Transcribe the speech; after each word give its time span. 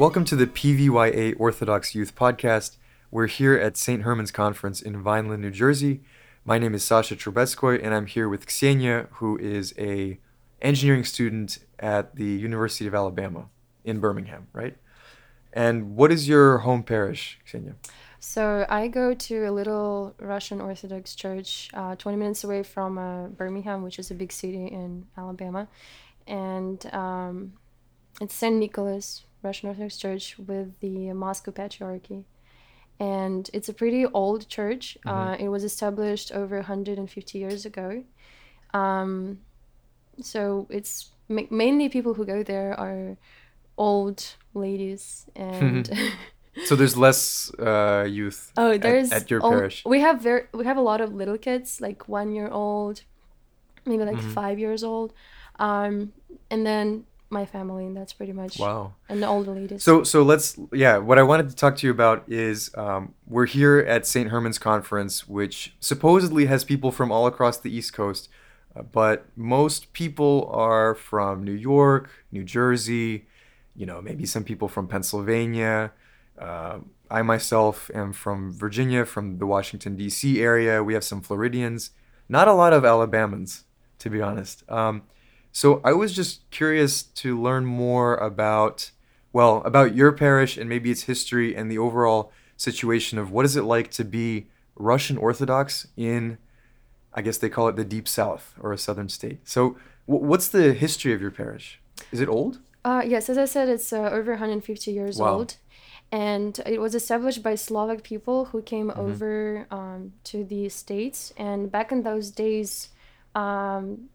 Welcome 0.00 0.24
to 0.24 0.34
the 0.34 0.46
PVYA 0.46 1.34
Orthodox 1.38 1.94
Youth 1.94 2.14
Podcast. 2.14 2.78
We're 3.10 3.26
here 3.26 3.54
at 3.54 3.76
St. 3.76 4.02
Herman's 4.02 4.30
Conference 4.30 4.80
in 4.80 5.02
Vineland, 5.02 5.42
New 5.42 5.50
Jersey. 5.50 6.00
My 6.42 6.56
name 6.56 6.72
is 6.72 6.82
Sasha 6.82 7.14
Trubetskoy, 7.14 7.84
and 7.84 7.92
I'm 7.92 8.06
here 8.06 8.26
with 8.26 8.46
Ksenia, 8.46 9.08
who 9.16 9.36
is 9.36 9.74
a 9.76 10.18
engineering 10.62 11.04
student 11.04 11.58
at 11.78 12.16
the 12.16 12.24
University 12.24 12.86
of 12.86 12.94
Alabama 12.94 13.50
in 13.84 14.00
Birmingham, 14.00 14.46
right? 14.54 14.74
And 15.52 15.96
what 15.96 16.10
is 16.10 16.26
your 16.26 16.60
home 16.60 16.82
parish, 16.82 17.38
Ksenia? 17.46 17.74
So 18.20 18.64
I 18.70 18.88
go 18.88 19.12
to 19.12 19.44
a 19.44 19.52
little 19.52 20.14
Russian 20.18 20.62
Orthodox 20.62 21.14
church, 21.14 21.68
uh, 21.74 21.94
20 21.96 22.16
minutes 22.16 22.42
away 22.42 22.62
from 22.62 22.96
uh, 22.96 23.26
Birmingham, 23.26 23.82
which 23.82 23.98
is 23.98 24.10
a 24.10 24.14
big 24.14 24.32
city 24.32 24.64
in 24.64 25.08
Alabama, 25.18 25.68
and 26.26 26.86
um, 26.94 27.52
it's 28.18 28.34
Saint 28.34 28.56
Nicholas 28.56 29.24
Russian 29.42 29.68
Orthodox 29.68 29.96
Church 29.98 30.38
with 30.38 30.78
the 30.80 31.12
Moscow 31.12 31.50
Patriarchy, 31.50 32.24
and 32.98 33.48
it's 33.52 33.68
a 33.68 33.72
pretty 33.74 34.04
old 34.06 34.48
church. 34.48 34.98
Uh, 35.06 35.36
it 35.38 35.48
was 35.48 35.64
established 35.64 36.32
over 36.32 36.56
150 36.56 37.38
years 37.38 37.64
ago. 37.64 38.04
Um, 38.74 39.40
so 40.20 40.66
it's 40.70 41.10
ma- 41.28 41.48
mainly 41.50 41.88
people 41.88 42.14
who 42.14 42.24
go 42.26 42.42
there 42.42 42.78
are 42.78 43.16
old 43.78 44.24
ladies 44.54 45.26
and. 45.36 45.90
So 46.64 46.74
there's 46.74 46.96
less 46.96 47.50
uh, 47.60 48.04
youth 48.10 48.52
Oh, 48.56 48.72
at- 48.72 48.82
there's 48.82 49.12
at, 49.12 49.30
your 49.30 49.40
al- 49.42 49.50
parish. 49.50 49.84
We 49.86 50.00
have 50.00 50.20
very 50.20 50.42
we 50.52 50.64
have 50.64 50.76
a 50.76 50.80
lot 50.82 51.00
of 51.00 51.14
little 51.14 51.38
kids, 51.38 51.80
like 51.80 52.08
one 52.08 52.34
year 52.34 52.48
old, 52.48 53.02
maybe 53.86 54.04
like 54.04 54.16
Mm-hmm. 54.16 54.30
five 54.32 54.58
years 54.58 54.82
old, 54.82 55.12
um, 55.60 56.12
and 56.50 56.66
then 56.66 57.06
my 57.30 57.46
family, 57.46 57.86
and 57.86 57.96
that's 57.96 58.12
pretty 58.12 58.32
much 58.32 58.58
Wow. 58.58 58.94
and 59.08 59.24
all 59.24 59.42
the 59.42 59.50
older 59.50 59.60
ladies. 59.60 59.82
So 59.82 60.02
so 60.02 60.22
let's 60.22 60.58
yeah. 60.72 60.98
What 60.98 61.18
I 61.18 61.22
wanted 61.22 61.48
to 61.48 61.54
talk 61.56 61.76
to 61.76 61.86
you 61.86 61.90
about 61.92 62.24
is 62.28 62.70
um, 62.76 63.14
we're 63.26 63.46
here 63.46 63.78
at 63.78 64.06
St. 64.06 64.30
Herman's 64.30 64.58
Conference, 64.58 65.28
which 65.28 65.74
supposedly 65.80 66.46
has 66.46 66.64
people 66.64 66.90
from 66.90 67.12
all 67.12 67.26
across 67.26 67.58
the 67.58 67.70
East 67.74 67.92
Coast, 67.92 68.28
uh, 68.74 68.82
but 68.82 69.26
most 69.36 69.92
people 69.92 70.50
are 70.52 70.94
from 70.94 71.44
New 71.44 71.52
York, 71.52 72.10
New 72.32 72.42
Jersey, 72.44 73.26
you 73.76 73.86
know, 73.86 74.02
maybe 74.02 74.26
some 74.26 74.44
people 74.44 74.68
from 74.68 74.88
Pennsylvania. 74.88 75.92
Uh, 76.38 76.78
I 77.10 77.22
myself 77.22 77.90
am 77.94 78.12
from 78.12 78.52
Virginia, 78.52 79.04
from 79.04 79.38
the 79.38 79.46
Washington 79.46 79.96
D.C. 79.96 80.40
area. 80.40 80.82
We 80.82 80.94
have 80.94 81.04
some 81.04 81.20
Floridians, 81.22 81.90
not 82.28 82.48
a 82.48 82.52
lot 82.54 82.72
of 82.72 82.82
Alabamans, 82.84 83.64
to 83.98 84.10
be 84.10 84.20
honest. 84.22 84.62
Um, 84.70 85.02
so 85.52 85.80
I 85.84 85.92
was 85.92 86.12
just 86.14 86.48
curious 86.50 87.02
to 87.02 87.40
learn 87.40 87.64
more 87.66 88.16
about, 88.16 88.90
well, 89.32 89.62
about 89.64 89.94
your 89.94 90.12
parish 90.12 90.56
and 90.56 90.68
maybe 90.68 90.90
its 90.90 91.02
history 91.04 91.54
and 91.56 91.70
the 91.70 91.78
overall 91.78 92.32
situation 92.56 93.18
of 93.18 93.30
what 93.30 93.44
is 93.44 93.56
it 93.56 93.62
like 93.64 93.90
to 93.92 94.04
be 94.04 94.48
Russian 94.76 95.16
Orthodox 95.18 95.86
in, 95.96 96.38
I 97.12 97.22
guess 97.22 97.38
they 97.38 97.48
call 97.50 97.68
it 97.68 97.76
the 97.76 97.84
Deep 97.84 98.08
South 98.08 98.54
or 98.60 98.72
a 98.72 98.78
southern 98.78 99.08
state. 99.08 99.40
So 99.48 99.76
w- 100.06 100.26
what's 100.26 100.48
the 100.48 100.72
history 100.74 101.12
of 101.12 101.20
your 101.20 101.30
parish? 101.32 101.80
Is 102.12 102.20
it 102.20 102.28
old? 102.28 102.60
uh, 102.84 103.02
yes, 103.06 103.28
as 103.28 103.38
I 103.38 103.44
said, 103.44 103.68
it's 103.68 103.92
uh, 103.92 104.08
over 104.10 104.32
150 104.32 104.90
years 104.90 105.20
Wow. 105.20 105.26
old, 105.26 105.56
and 106.12 106.58
it 106.66 106.80
was 106.80 106.94
established 106.94 107.42
by 107.42 107.54
Slovak 107.54 108.02
people 108.02 108.46
who 108.46 108.62
came 108.62 108.90
Mm-hmm. 108.96 109.00
over 109.00 109.66
um, 109.70 110.12
to 110.24 110.44
the 110.44 110.68
states. 110.68 111.32
And 111.36 111.70
back 111.70 111.92
in 111.92 112.02
those 112.02 112.30
days, 112.30 112.88
um, 113.34 114.08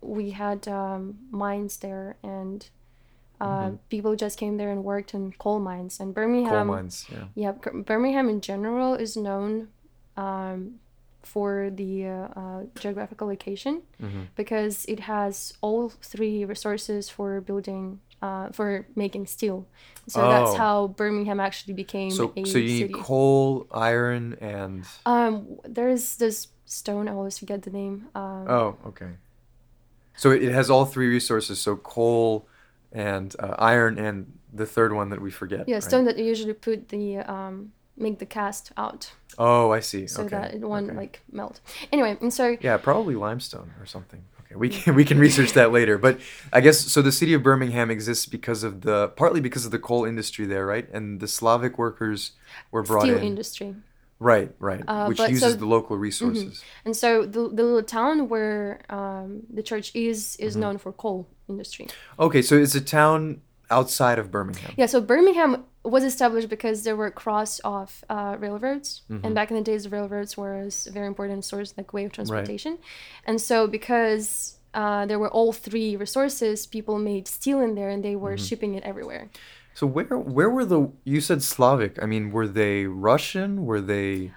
we 0.00 0.30
had 0.30 0.66
um, 0.68 1.18
mines 1.30 1.78
there, 1.78 2.16
and 2.22 2.68
uh, 3.40 3.70
people 3.90 4.16
just 4.16 4.38
came 4.38 4.56
there 4.56 4.70
and 4.70 4.82
worked 4.84 5.14
in 5.14 5.32
coal 5.38 5.60
mines. 5.60 6.00
And 6.00 6.14
Birmingham, 6.14 6.52
Mm-hmm. 6.52 6.68
Coal 6.68 6.76
mines, 6.76 7.06
yeah. 7.10 7.24
Yeah, 7.34 7.52
Birmingham 7.84 8.28
in 8.28 8.40
general 8.40 8.94
is 8.94 9.16
known 9.16 9.68
um, 10.16 10.80
for 11.22 11.70
the 11.74 12.06
uh, 12.06 12.10
uh, 12.40 12.62
geographical 12.80 13.28
location 13.28 13.82
Mm-hmm. 14.02 14.22
because 14.36 14.84
it 14.86 15.00
has 15.00 15.54
all 15.60 15.88
three 16.02 16.44
resources 16.44 17.08
for 17.10 17.40
building, 17.40 18.00
uh, 18.22 18.48
for 18.50 18.86
making 18.96 19.26
steel. 19.26 19.66
So 20.08 20.20
that's 20.28 20.50
Oh. 20.52 20.56
how 20.56 20.86
Birmingham 20.88 21.38
actually 21.38 21.74
became 21.74 22.10
So, 22.10 22.32
a 22.36 22.44
so 22.46 22.58
you 22.58 22.66
need 22.66 22.78
city. 22.90 22.94
coal, 22.94 23.66
iron, 23.70 24.36
and 24.40 24.84
um, 25.06 25.58
there's 25.64 26.16
this 26.16 26.48
stone. 26.66 27.08
I 27.08 27.12
always 27.12 27.38
forget 27.38 27.62
the 27.62 27.70
name. 27.70 28.08
Um, 28.14 28.46
oh, 28.48 28.76
okay. 28.86 29.10
So 30.18 30.30
it 30.30 30.52
has 30.52 30.68
all 30.68 30.84
three 30.84 31.08
resources. 31.08 31.60
So 31.60 31.76
coal, 31.76 32.46
and 32.92 33.34
uh, 33.38 33.54
iron, 33.58 33.98
and 33.98 34.38
the 34.52 34.66
third 34.66 34.92
one 34.92 35.08
that 35.10 35.20
we 35.20 35.30
forget. 35.30 35.68
yeah, 35.68 35.76
right? 35.76 35.82
stone 35.82 36.04
that 36.04 36.18
you 36.18 36.24
usually 36.24 36.54
put 36.54 36.88
the 36.90 37.18
um, 37.18 37.72
make 37.96 38.18
the 38.18 38.26
cast 38.26 38.72
out 38.76 39.12
Oh, 39.38 39.70
I 39.70 39.80
see. 39.80 40.06
so 40.06 40.22
okay. 40.22 40.30
that 40.30 40.54
it 40.54 40.60
won't 40.60 40.88
okay. 40.88 40.96
like 40.96 41.22
melt. 41.30 41.60
Anyway, 41.92 42.16
and 42.20 42.32
so 42.34 42.56
Yeah, 42.60 42.76
probably 42.76 43.14
limestone 43.14 43.72
or 43.80 43.86
something. 43.86 44.24
Okay, 44.40 44.56
we 44.56 44.68
can 44.68 44.94
we 44.94 45.04
can 45.04 45.18
research 45.18 45.52
that 45.52 45.70
later. 45.70 45.96
But 45.98 46.20
I 46.52 46.60
guess 46.60 46.80
so. 46.80 47.02
The 47.02 47.12
city 47.12 47.34
of 47.34 47.42
Birmingham 47.42 47.90
exists 47.90 48.26
because 48.26 48.64
of 48.64 48.80
the 48.80 49.08
partly 49.08 49.40
because 49.40 49.64
of 49.64 49.70
the 49.70 49.78
coal 49.78 50.04
industry 50.04 50.46
there, 50.46 50.66
right? 50.66 50.88
And 50.92 51.20
the 51.20 51.28
Slavic 51.28 51.78
workers 51.78 52.32
were 52.70 52.82
brought 52.82 53.02
steel 53.02 53.18
in. 53.18 53.24
industry. 53.24 53.76
Right, 54.20 54.50
right. 54.58 54.82
Uh, 54.86 55.06
which 55.06 55.20
uses 55.20 55.52
so- 55.52 55.58
the 55.64 55.66
local 55.66 55.96
resources. 55.96 56.64
And 56.84 56.96
so 56.96 57.24
the, 57.24 57.42
the 57.48 57.62
little 57.62 57.82
town 57.84 58.28
where 58.28 58.80
um, 58.90 59.42
the 59.52 59.62
church 59.62 59.92
is 59.94 60.36
is 60.36 60.52
Mm-hmm. 60.54 60.60
known 60.60 60.78
for 60.78 60.92
coal 60.92 61.28
industry. 61.48 61.86
Okay, 62.18 62.42
so 62.42 62.56
it's 62.56 62.74
a 62.74 62.80
town 62.80 63.40
outside 63.70 64.18
of 64.18 64.30
Birmingham. 64.30 64.72
Yeah, 64.76 64.86
so 64.86 65.00
Birmingham 65.00 65.64
was 65.84 66.02
established 66.02 66.48
because 66.48 66.82
there 66.84 66.96
were 66.96 67.10
cross 67.10 67.60
off 67.64 68.02
uh, 68.10 68.34
railroads, 68.38 69.02
Mm-hmm. 69.10 69.24
and 69.24 69.34
back 69.34 69.50
in 69.50 69.56
the 69.56 69.62
days, 69.62 69.88
railroads 69.88 70.36
were 70.36 70.54
a 70.66 70.70
very 70.90 71.06
important 71.06 71.44
source, 71.44 71.72
like 71.76 71.92
way 71.92 72.04
of 72.04 72.12
transportation. 72.12 72.78
And 73.26 73.40
so 73.40 73.66
because 73.68 74.56
uh, 74.74 75.06
there 75.06 75.18
were 75.18 75.30
all 75.30 75.52
three 75.52 75.96
resources, 75.96 76.66
people 76.66 76.98
made 76.98 77.28
steel 77.28 77.60
in 77.60 77.74
there, 77.74 77.88
and 77.94 78.02
they 78.02 78.16
were 78.16 78.34
Mm-hmm. 78.36 78.44
shipping 78.48 78.74
it 78.74 78.82
everywhere. 78.84 79.28
So 79.78 79.86
where 79.86 80.06
where 80.18 80.50
were 80.50 80.64
the 80.64 80.90
you 81.04 81.20
said 81.20 81.40
Slavic? 81.40 82.02
I 82.02 82.06
mean, 82.06 82.32
were 82.32 82.48
they 82.48 82.86
Russian? 82.86 83.64
Were 83.64 83.80
they 83.80 84.32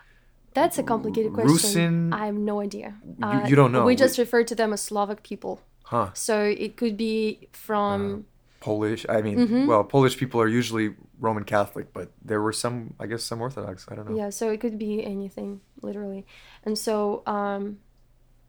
That's 0.53 0.78
a 0.78 0.84
complicated 0.84 1.34
question. 1.34 2.12
Rusin- 2.12 2.13
I 2.22 2.28
have 2.29 2.35
no 2.52 2.56
idea. 2.68 2.90
You- 3.18 3.47
you 3.50 3.56
don't 3.56 3.72
know. 3.72 3.84
We 3.84 3.96
just 3.96 4.18
refer 4.19 4.44
to 4.52 4.53
them 4.53 4.72
as 4.72 4.81
Slavic 4.90 5.24
people. 5.24 5.53
huh? 5.94 6.09
So 6.13 6.35
it 6.66 6.78
could 6.78 6.96
be 6.96 7.47
from 7.68 8.25
Polish? 8.59 9.02
I 9.09 9.22
mean, 9.25 9.38
Mm-hmm. 9.40 9.66
well, 9.69 9.84
Polish 9.84 10.16
people 10.22 10.40
are 10.44 10.47
usually 10.59 10.88
Roman 11.19 11.44
Catholic, 11.56 11.88
but 11.97 12.08
there 12.29 12.41
were 12.46 12.53
some, 12.63 12.94
I 13.00 13.06
guess, 13.09 13.23
some 13.23 13.41
Orthodox. 13.41 13.88
I 13.90 13.96
don't 13.96 14.06
know. 14.08 14.16
Yeah, 14.22 14.29
so 14.29 14.44
it 14.53 14.59
could 14.63 14.78
be 14.78 14.91
anything, 15.16 15.62
literally. 15.81 16.23
And 16.66 16.78
so, 16.78 17.23
um, 17.25 17.63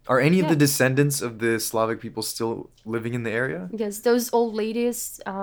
Are 0.09 0.21
any 0.21 0.41
of 0.41 0.49
the 0.49 0.57
descendants 0.57 1.23
of 1.23 1.39
the 1.39 1.61
Slavic 1.61 2.01
people 2.01 2.23
still 2.23 2.71
living 2.85 3.15
in 3.15 3.23
the 3.23 3.31
area? 3.31 3.69
yes, 3.73 4.01
those 4.01 4.33
old 4.33 4.55
ladies 4.55 5.21
um, 5.27 5.35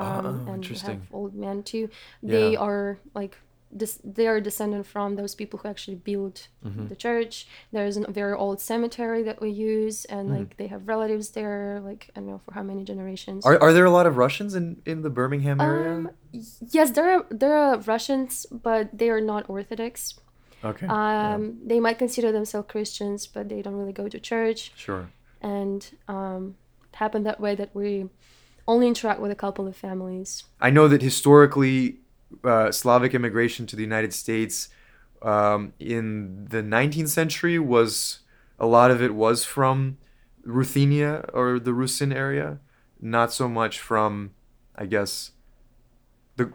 Oh, 0.48 0.52
and 0.52 1.02
old 1.12 1.34
men 1.34 1.64
too. 1.64 1.90
They 2.22 2.52
Yeah. 2.54 2.60
are 2.68 3.00
like 3.16 3.38
this. 3.72 4.00
They 4.04 4.28
are 4.28 4.42
descendant 4.42 4.86
from 4.88 5.16
those 5.16 5.34
people 5.36 5.60
who 5.60 5.68
actually 5.70 5.96
built 6.12 6.48
Mm-hmm. 6.66 6.88
the 6.88 6.96
church. 6.96 7.48
There's 7.72 7.98
a 7.98 8.12
very 8.12 8.34
old 8.34 8.60
cemetery 8.60 9.22
that 9.30 9.40
we 9.42 9.50
use, 9.52 10.06
and 10.06 10.30
Mm. 10.30 10.38
like 10.40 10.58
they 10.58 10.68
have 10.68 10.88
relatives 10.88 11.28
there. 11.32 11.80
Like 11.90 12.10
I 12.16 12.20
don't 12.20 12.28
know 12.30 12.42
for 12.46 12.54
how 12.58 12.64
many 12.64 12.84
generations. 12.84 13.46
Are, 13.46 13.58
are 13.62 13.72
there 13.72 13.86
a 13.86 13.92
lot 13.92 14.08
of 14.08 14.18
Russians 14.18 14.56
in, 14.56 14.82
in 14.86 15.04
the 15.04 15.10
Birmingham 15.20 15.62
area? 15.62 15.92
um, 15.94 16.10
yes, 16.78 16.92
there 16.92 17.10
are 17.14 17.26
there 17.44 17.56
are 17.56 17.78
Russians, 17.94 18.46
but 18.52 18.86
they 19.00 19.10
are 19.10 19.22
not 19.22 19.42
Orthodox. 19.50 20.20
Okay. 20.64 20.86
yeah, 20.86 21.36
Um, 21.36 21.60
They 21.66 21.80
might 21.80 21.98
consider 21.98 22.32
themselves 22.32 22.68
Christians, 22.70 23.28
but 23.28 23.50
they 23.50 23.62
don't 23.62 23.76
really 23.76 23.94
go 23.94 24.08
to 24.08 24.20
church. 24.20 24.72
sure. 24.76 25.10
and 25.42 25.82
um, 26.08 26.56
it 26.92 26.96
happened 26.98 27.26
that 27.26 27.40
way 27.40 27.56
that 27.56 27.74
we 27.74 28.10
only 28.68 28.88
interact 28.88 29.20
with 29.20 29.32
a 29.32 29.36
couple 29.36 29.66
of 29.68 29.76
families. 29.76 30.44
I 30.60 30.70
know 30.70 30.88
that 30.88 31.02
historically, 31.02 32.00
uh, 32.44 32.72
Slavic 32.72 33.14
immigration 33.14 33.66
to 33.68 33.76
the 33.76 33.82
United 33.82 34.14
States 34.14 34.70
um, 35.22 35.74
in 35.80 36.46
the 36.50 36.62
19th 36.62 37.10
century 37.10 37.58
was 37.58 38.20
a 38.60 38.68
lot 38.68 38.92
of 38.92 39.02
it 39.02 39.16
was 39.16 39.44
from 39.46 39.98
Ruthenia 40.44 41.26
or 41.34 41.60
the 41.60 41.72
Rusin 41.72 42.14
area, 42.14 42.60
not 43.02 43.34
so 43.34 43.48
much 43.48 43.80
from, 43.80 44.32
I 44.76 44.86
guess, 44.86 45.32
the 46.40 46.48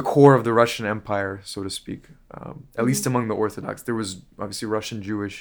the 0.00 0.02
core 0.12 0.34
of 0.38 0.42
the 0.44 0.52
Russian 0.62 0.84
Empire, 0.96 1.34
so 1.52 1.58
to 1.66 1.70
speak. 1.80 2.02
Um, 2.38 2.54
at 2.78 2.84
least 2.90 3.06
among 3.10 3.24
the 3.28 3.34
Orthodox, 3.44 3.76
there 3.86 3.94
was 4.02 4.08
obviously 4.42 4.66
Russian 4.78 4.98
Jewish 5.10 5.36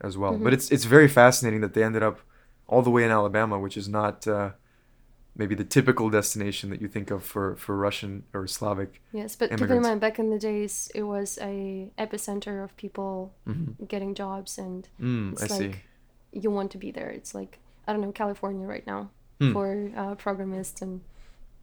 as 0.00 0.14
well. 0.20 0.34
But 0.44 0.52
it's 0.56 0.66
it's 0.74 0.86
very 0.96 1.08
fascinating 1.20 1.60
that 1.64 1.72
they 1.74 1.84
ended 1.88 2.02
up 2.08 2.16
all 2.70 2.82
the 2.82 2.90
way 2.96 3.02
in 3.04 3.10
Alabama, 3.10 3.56
which 3.64 3.76
is 3.82 3.88
not. 3.88 4.26
Uh, 4.36 4.50
maybe 5.38 5.54
the 5.54 5.68
typical 5.78 6.08
destination 6.08 6.70
that 6.70 6.80
you 6.80 6.88
think 6.88 7.10
of 7.10 7.20
for, 7.22 7.56
for 7.56 7.76
Russian 7.76 8.12
or 8.32 8.46
Slavic. 8.46 9.02
Yes, 9.12 9.36
but 9.36 9.50
keep 9.50 9.68
in 9.70 9.82
mind, 9.82 10.00
back 10.00 10.18
in 10.18 10.30
the 10.30 10.38
days, 10.38 10.90
it 10.94 11.02
was 11.02 11.38
a 11.42 11.90
epicenter 11.98 12.64
of 12.64 12.74
people 12.78 13.34
getting 13.86 14.14
jobs, 14.14 14.56
and 14.66 14.88
Mm, 14.98 15.32
it's 15.34 15.42
I 15.52 15.58
like 15.58 15.72
see. 15.74 16.40
you 16.42 16.50
want 16.50 16.70
to 16.70 16.78
be 16.78 16.90
there. 16.90 17.10
It's 17.18 17.34
like 17.34 17.52
I 17.86 17.92
don't 17.92 18.00
know 18.00 18.12
California 18.12 18.66
right 18.66 18.86
now 18.94 19.10
Hmm. 19.40 19.52
for 19.52 19.66
uh, 20.02 20.14
programists 20.24 20.80
and 20.80 21.02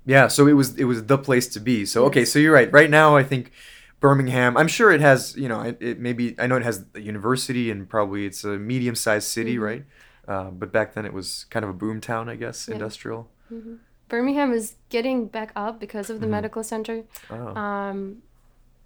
Yeah, 0.05 0.27
so 0.27 0.47
it 0.47 0.53
was 0.53 0.75
it 0.75 0.83
was 0.85 1.05
the 1.05 1.17
place 1.17 1.47
to 1.49 1.59
be. 1.59 1.85
So 1.85 2.05
okay, 2.05 2.25
so 2.25 2.39
you're 2.39 2.53
right. 2.53 2.71
Right 2.71 2.89
now, 2.89 3.15
I 3.15 3.23
think 3.23 3.51
Birmingham. 3.99 4.57
I'm 4.57 4.67
sure 4.67 4.91
it 4.91 5.01
has. 5.01 5.35
You 5.37 5.47
know, 5.47 5.61
it, 5.61 5.77
it 5.81 5.99
maybe 5.99 6.35
I 6.39 6.47
know 6.47 6.57
it 6.57 6.63
has 6.63 6.85
a 6.95 6.99
university 6.99 7.71
and 7.71 7.87
probably 7.89 8.25
it's 8.25 8.43
a 8.43 8.57
medium 8.57 8.95
sized 8.95 9.27
city, 9.29 9.55
Mhm. 9.57 9.61
right? 9.63 9.83
Uh, 10.27 10.49
but 10.51 10.71
back 10.71 10.93
then 10.93 11.05
it 11.05 11.13
was 11.13 11.45
kind 11.49 11.63
of 11.63 11.69
a 11.69 11.73
boom 11.73 11.99
town, 12.01 12.29
I 12.29 12.35
guess, 12.35 12.67
Yeah. 12.67 12.75
industrial. 12.75 13.29
hmm 13.49 13.75
Birmingham 14.09 14.51
is 14.53 14.75
getting 14.89 15.27
back 15.27 15.51
up 15.55 15.79
because 15.79 16.09
of 16.09 16.19
the 16.19 16.27
Mhm. 16.27 16.31
medical 16.37 16.63
center. 16.63 17.03
Oh, 17.29 17.55
Um, 17.55 18.21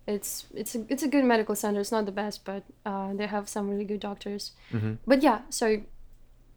it's 0.05 0.45
it's 0.53 0.73
a, 0.75 0.85
it's 0.87 1.03
a 1.03 1.07
good 1.07 1.25
medical 1.25 1.55
center. 1.55 1.79
It's 1.81 1.91
not 1.91 2.05
the 2.05 2.11
best, 2.23 2.45
but 2.45 2.63
uh, 2.85 3.13
they 3.13 3.27
have 3.27 3.49
some 3.49 3.69
really 3.69 3.83
good 3.85 3.99
doctors. 3.99 4.51
hmm 4.71 4.93
But 5.05 5.21
yeah, 5.23 5.39
so 5.49 5.81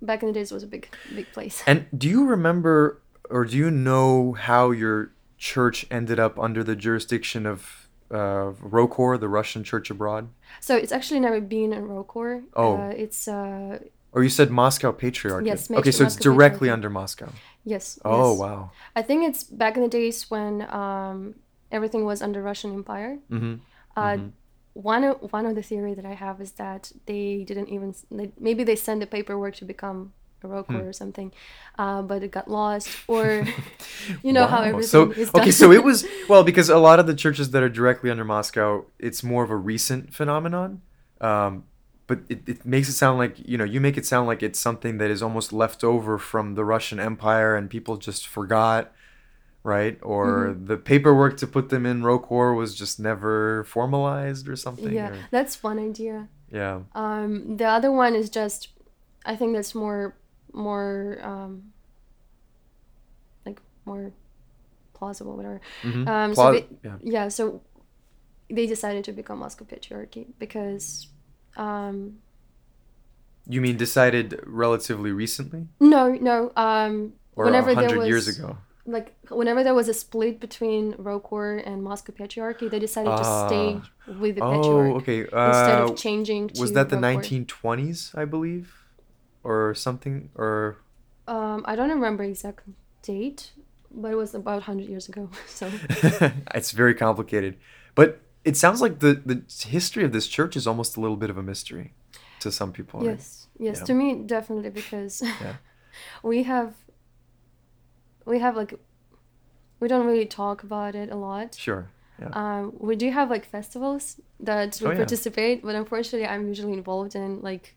back 0.02 0.22
in 0.22 0.28
the 0.28 0.32
days 0.34 0.50
it 0.52 0.54
was 0.54 0.62
a 0.62 0.68
big 0.68 0.88
big 1.14 1.26
place. 1.32 1.62
And 1.66 1.86
do 1.96 2.08
you 2.08 2.26
remember, 2.26 3.00
or 3.30 3.44
do 3.44 3.56
you 3.56 3.70
know 3.70 4.32
how 4.32 4.70
your 4.70 5.12
church 5.38 5.86
ended 5.90 6.18
up 6.18 6.38
under 6.38 6.62
the 6.64 6.76
jurisdiction 6.76 7.46
of 7.46 7.88
uh, 8.10 8.52
ROCOR, 8.60 9.18
the 9.18 9.28
Russian 9.28 9.62
Church 9.64 9.90
abroad? 9.90 10.28
So 10.60 10.76
it's 10.76 10.92
actually 10.92 11.20
never 11.20 11.40
been 11.40 11.72
in 11.72 11.86
ROCOR. 11.88 12.42
Oh. 12.54 12.76
Uh, 12.76 12.88
it's 13.04 13.28
uh, 13.28 13.78
Or 14.12 14.22
you 14.22 14.28
said 14.28 14.50
Moscow 14.50 14.92
Patriarchate? 14.92 15.46
Yes, 15.46 15.70
Okay, 15.70 15.92
so 15.92 16.04
it's 16.04 16.16
directly 16.16 16.68
under 16.70 16.90
Moscow. 16.90 17.28
yes. 17.64 17.98
Oh 18.04 18.32
yes. 18.32 18.40
wow. 18.40 18.70
I 18.96 19.02
think 19.02 19.28
it's 19.28 19.44
back 19.44 19.76
in 19.76 19.82
the 19.82 19.88
days 19.88 20.30
when 20.30 20.62
um, 20.70 21.34
everything 21.70 22.04
was 22.04 22.20
under 22.22 22.42
Russian 22.42 22.74
Empire. 22.74 23.18
hmm 23.28 23.54
Uh, 23.96 24.16
Mhm. 24.16 24.32
One 24.72 25.02
of, 25.04 25.32
one 25.32 25.46
of 25.46 25.54
the 25.56 25.62
theory 25.62 25.94
that 25.94 26.06
I 26.06 26.14
have 26.14 26.40
is 26.40 26.52
that 26.52 26.92
they 27.06 27.42
didn't 27.44 27.68
even 27.74 27.92
maybe 28.38 28.62
they 28.64 28.76
sent 28.76 29.00
the 29.00 29.06
paperwork 29.06 29.54
to 29.56 29.64
become 29.64 30.12
a 30.44 30.48
ROCOR 30.48 30.76
Hmm. 30.80 30.88
or 30.88 30.92
something, 30.92 31.32
uh, 31.78 32.02
but 32.02 32.22
it 32.22 32.30
got 32.30 32.48
lost 32.50 32.88
or 33.08 33.44
you 34.22 34.32
know 34.32 34.46
how 34.46 34.58
Wow. 34.60 34.64
everything 34.68 34.88
so, 34.88 35.10
is 35.12 35.28
Okay, 35.30 35.44
done. 35.44 35.52
so 35.52 35.72
it 35.72 35.84
was 35.84 36.06
well 36.28 36.44
because 36.44 36.68
a 36.68 36.78
lot 36.78 36.98
of 37.00 37.06
the 37.06 37.14
churches 37.14 37.50
that 37.50 37.62
are 37.62 37.68
directly 37.68 38.10
under 38.10 38.24
Moscow, 38.24 38.84
it's 38.98 39.22
more 39.22 39.42
of 39.44 39.50
a 39.50 39.56
recent 39.56 40.14
phenomenon. 40.14 40.82
Um, 41.20 41.64
but 42.06 42.20
it, 42.28 42.48
it 42.48 42.66
makes 42.66 42.88
it 42.88 42.94
sound 42.94 43.18
like 43.18 43.36
you 43.48 43.56
know 43.58 43.64
you 43.64 43.80
make 43.80 43.96
it 43.96 44.04
sound 44.06 44.26
like 44.26 44.42
it's 44.42 44.58
something 44.58 44.98
that 44.98 45.10
is 45.10 45.22
almost 45.22 45.52
left 45.52 45.84
over 45.84 46.18
from 46.18 46.54
the 46.54 46.64
Russian 46.64 46.98
Empire 46.98 47.54
and 47.54 47.70
people 47.70 47.96
just 47.98 48.26
forgot, 48.26 48.92
right? 49.62 49.98
Or 50.02 50.48
Mm-hmm. 50.48 50.66
the 50.66 50.76
paperwork 50.76 51.36
to 51.38 51.46
put 51.46 51.68
them 51.68 51.86
in 51.86 52.02
ROCOR 52.02 52.56
was 52.56 52.74
just 52.74 52.98
never 52.98 53.62
formalized 53.64 54.48
or 54.48 54.56
something. 54.56 54.92
yeah, 54.92 55.10
or- 55.10 55.18
that's 55.30 55.62
one 55.62 55.78
idea. 55.78 56.28
yeah. 56.50 56.80
Um, 56.94 57.56
the 57.58 57.66
other 57.66 57.92
one 57.92 58.14
is 58.16 58.28
just, 58.30 58.68
I 59.24 59.36
think 59.36 59.54
that's 59.54 59.74
more, 59.74 60.16
more, 60.52 61.18
um, 61.22 61.72
like 63.46 63.60
more 63.84 64.12
plausible, 64.94 65.36
whatever. 65.36 65.60
Mhm. 65.82 66.06
Um, 66.08 66.32
Pla- 66.34 66.44
so 66.46 66.52
they, 66.52 66.66
yeah. 66.84 66.96
yeah, 67.02 67.28
so 67.28 67.62
they 68.48 68.66
decided 68.66 69.04
to 69.04 69.12
become 69.12 69.38
Moscow 69.38 69.64
Patriarchy 69.64 70.26
because, 70.38 71.08
um, 71.56 72.18
You 73.48 73.60
mean 73.60 73.76
decided 73.76 74.38
relatively 74.46 75.12
recently, 75.12 75.66
no, 75.80 76.12
no, 76.14 76.52
um, 76.56 77.14
or 77.36 77.44
Whenever 77.46 77.74
there 77.74 77.88
hundred 77.88 78.06
years 78.06 78.28
ago? 78.28 78.58
like 78.86 79.14
whenever 79.30 79.62
there 79.62 79.74
was 79.74 79.88
a 79.88 79.94
split 79.94 80.40
between 80.40 80.94
ROCOR 80.94 81.58
and 81.64 81.82
Moscow 81.82 82.12
Patriarchy, 82.12 82.68
they 82.70 82.78
decided 82.78 83.16
to 83.16 83.24
stay 83.48 83.80
with 84.20 84.36
the 84.36 84.42
Oh, 84.44 84.50
Patriarch 84.52 84.96
okay. 85.02 85.18
instead 85.20 85.78
Uh, 85.80 85.84
of 85.90 85.96
changing 85.96 86.48
to 86.48 86.60
was 86.60 86.72
that 86.72 86.88
the 86.90 86.96
ROCOR. 86.96 87.22
1920s, 87.22 88.14
I 88.14 88.24
believe, 88.24 88.74
or 89.42 89.74
something, 89.74 90.30
or 90.34 90.76
Um, 91.26 91.62
I 91.64 91.76
don't 91.76 91.90
remember 91.90 92.24
exact 92.24 92.62
date, 93.02 93.52
but 93.90 94.12
it 94.12 94.16
was 94.16 94.34
about 94.34 94.62
100 94.66 94.88
years 94.88 95.08
ago. 95.08 95.28
So 95.46 95.70
it's 96.54 96.72
very 96.72 96.94
complicated. 96.94 97.56
But 97.94 98.20
it 98.44 98.56
sounds 98.56 98.80
like 98.80 98.98
the 99.00 99.12
the 99.26 99.42
history 99.68 100.04
of 100.04 100.12
this 100.12 100.26
church 100.28 100.56
is 100.56 100.66
almost 100.66 100.96
a 100.96 101.00
little 101.00 101.16
bit 101.16 101.30
of 101.30 101.36
a 101.38 101.42
mystery 101.42 101.92
to 102.40 102.50
some 102.50 102.72
people. 102.72 103.00
right? 103.00 103.10
yes, 103.10 103.48
yes, 103.58 103.78
Yeah. 103.78 103.84
to 103.86 103.94
me 103.94 104.14
definitely 104.26 104.70
because 104.70 105.22
Yeah. 105.44 105.56
we 106.22 106.42
have 106.44 106.72
we 108.24 108.38
have 108.38 108.56
like 108.56 108.74
we 109.80 109.88
don't 109.88 110.06
really 110.06 110.26
talk 110.26 110.62
about 110.62 110.94
it 110.94 111.10
a 111.10 111.16
lot. 111.16 111.54
Sure. 111.54 111.88
Yeah. 112.20 112.28
Um, 112.32 112.72
we 112.78 112.96
do 112.96 113.10
have 113.10 113.30
like 113.30 113.46
festivals 113.46 114.20
that 114.40 114.78
we 114.80 114.88
Oh, 114.88 114.94
participate, 114.96 115.62
but 115.62 115.74
unfortunately, 115.74 116.26
I'm 116.28 116.46
usually 116.48 116.74
involved 116.74 117.14
in 117.14 117.40
like 117.40 117.74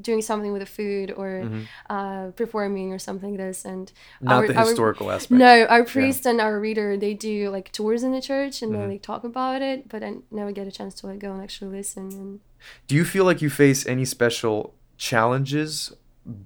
doing 0.00 0.20
something 0.22 0.52
with 0.52 0.60
the 0.60 0.66
food 0.66 1.12
or 1.16 1.42
Mhm. 1.44 1.66
uh, 1.90 2.30
performing 2.32 2.92
or 2.92 2.98
something 2.98 3.30
like 3.30 3.38
this. 3.38 3.64
And 3.64 3.90
Not 4.20 4.34
our- 4.42 4.46
the 4.48 4.54
our- 4.56 4.66
historical 4.66 5.10
aspect. 5.10 5.38
No, 5.38 5.64
our 5.66 5.84
priest 5.84 6.26
and 6.26 6.40
our 6.40 6.58
reader 6.60 6.96
they 6.96 7.14
do 7.14 7.50
like 7.50 7.72
tours 7.72 8.02
in 8.02 8.12
the 8.12 8.20
church 8.20 8.62
and 8.62 8.72
Mhm. 8.72 8.80
they 8.80 8.86
like 8.94 9.02
talk 9.02 9.24
about 9.24 9.62
it, 9.62 9.88
but 9.88 10.02
I 10.02 10.14
never 10.30 10.52
get 10.52 10.66
a 10.66 10.72
chance 10.72 10.94
to 11.00 11.06
like 11.06 11.18
go 11.20 11.32
and 11.32 11.42
actually 11.42 11.70
listen. 11.76 12.08
And 12.12 12.40
Do 12.88 12.94
you 12.94 13.04
feel 13.04 13.24
like 13.24 13.40
you 13.42 13.50
face 13.50 13.86
any 13.86 14.04
special 14.04 14.74
challenges 14.96 15.92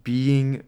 being 0.05 0.63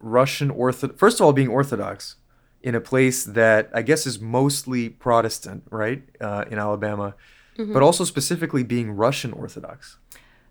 Russian 0.00 0.50
Orthodox? 0.50 0.98
First 0.98 1.20
of 1.20 1.26
all, 1.26 1.32
being 1.32 1.48
Orthodox 1.48 2.16
in 2.62 2.74
a 2.74 2.80
place 2.80 3.24
that 3.24 3.70
I 3.74 3.82
guess 3.82 4.06
is 4.06 4.20
mostly 4.20 4.88
Protestant, 4.88 5.62
right, 5.70 6.02
uh, 6.20 6.44
in 6.50 6.58
Alabama, 6.58 7.14
Mm-hmm. 7.56 7.72
but 7.72 7.82
also 7.82 8.04
specifically 8.04 8.62
being 8.64 8.90
Russian 8.90 9.32
Orthodox. 9.32 9.96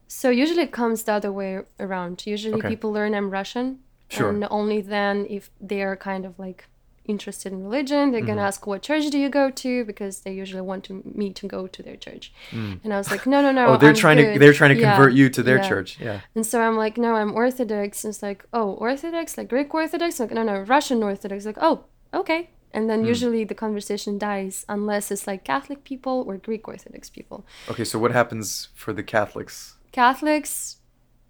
So 0.08 0.30
usually 0.30 0.64
it 0.64 0.72
comes 0.72 1.04
the 1.04 1.14
other 1.14 1.32
way 1.32 1.62
around. 1.80 2.26
Usually 2.26 2.56
Okay. 2.60 2.70
people 2.70 2.92
learn 2.92 3.14
I'm 3.16 3.30
Russian, 3.30 3.80
Sure. 4.10 4.30
and 4.30 4.46
only 4.50 4.82
then 4.82 5.26
if 5.30 5.50
they 5.60 5.82
are 5.82 5.96
kind 5.96 6.26
of 6.26 6.38
like 6.40 6.66
interested 7.08 7.52
in 7.54 7.62
religion, 7.64 8.12
they're 8.12 8.22
gonna 8.22 8.42
Mhm. 8.42 8.48
ask 8.48 8.66
what 8.66 8.82
church 8.82 9.06
do 9.12 9.20
you 9.20 9.30
go 9.30 9.52
to 9.52 9.86
because 9.86 10.22
they 10.22 10.34
usually 10.34 10.62
want 10.62 10.84
to 10.86 11.04
me 11.06 11.32
to 11.34 11.48
go 11.48 11.68
to 11.68 11.84
their 11.84 11.96
church. 11.96 12.34
Mm. 12.50 12.80
And 12.84 12.92
I 12.94 12.98
was 12.98 13.12
like, 13.12 13.28
no, 13.28 13.44
no, 13.44 13.52
no. 13.52 13.68
oh, 13.68 13.78
they're 13.78 13.90
I'm 13.90 13.96
trying 13.96 14.18
to 14.18 14.40
they're 14.40 14.54
trying 14.54 14.74
to 14.76 14.82
Yeah, 14.82 14.96
convert 14.96 15.14
you 15.14 15.30
to 15.30 15.44
their 15.44 15.58
yeah. 15.58 15.70
church. 15.70 16.00
Yeah. 16.00 16.22
And 16.34 16.44
so 16.44 16.62
I'm 16.62 16.76
like, 16.78 16.98
no, 16.98 17.14
I'm 17.16 17.32
Orthodox. 17.36 18.04
And 18.04 18.12
it's 18.12 18.24
like, 18.24 18.44
oh, 18.54 18.72
Orthodox, 18.72 19.38
like 19.38 19.50
Greek 19.50 19.72
Orthodox? 19.74 20.20
Like, 20.20 20.32
no, 20.32 20.42
no, 20.42 20.62
Russian 20.62 21.04
Orthodox. 21.04 21.46
Like, 21.46 21.60
oh, 21.62 21.84
okay. 22.12 22.50
And 22.74 22.90
then 22.90 23.02
Hmm. 23.02 23.06
usually 23.14 23.44
the 23.46 23.54
conversation 23.56 24.18
dies 24.18 24.66
unless 24.68 25.12
it's 25.12 25.28
like 25.28 25.44
Catholic 25.44 25.84
people 25.84 26.24
or 26.28 26.38
Greek 26.38 26.68
Orthodox 26.68 27.10
people. 27.12 27.46
Okay, 27.70 27.84
so 27.86 28.00
what 28.00 28.12
happens 28.14 28.70
for 28.74 28.94
the 28.94 29.04
Catholics? 29.04 29.75
Catholics, 29.96 30.78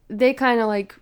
they 0.07 0.34
kind 0.34 0.60
of 0.60 0.67
like 0.67 0.95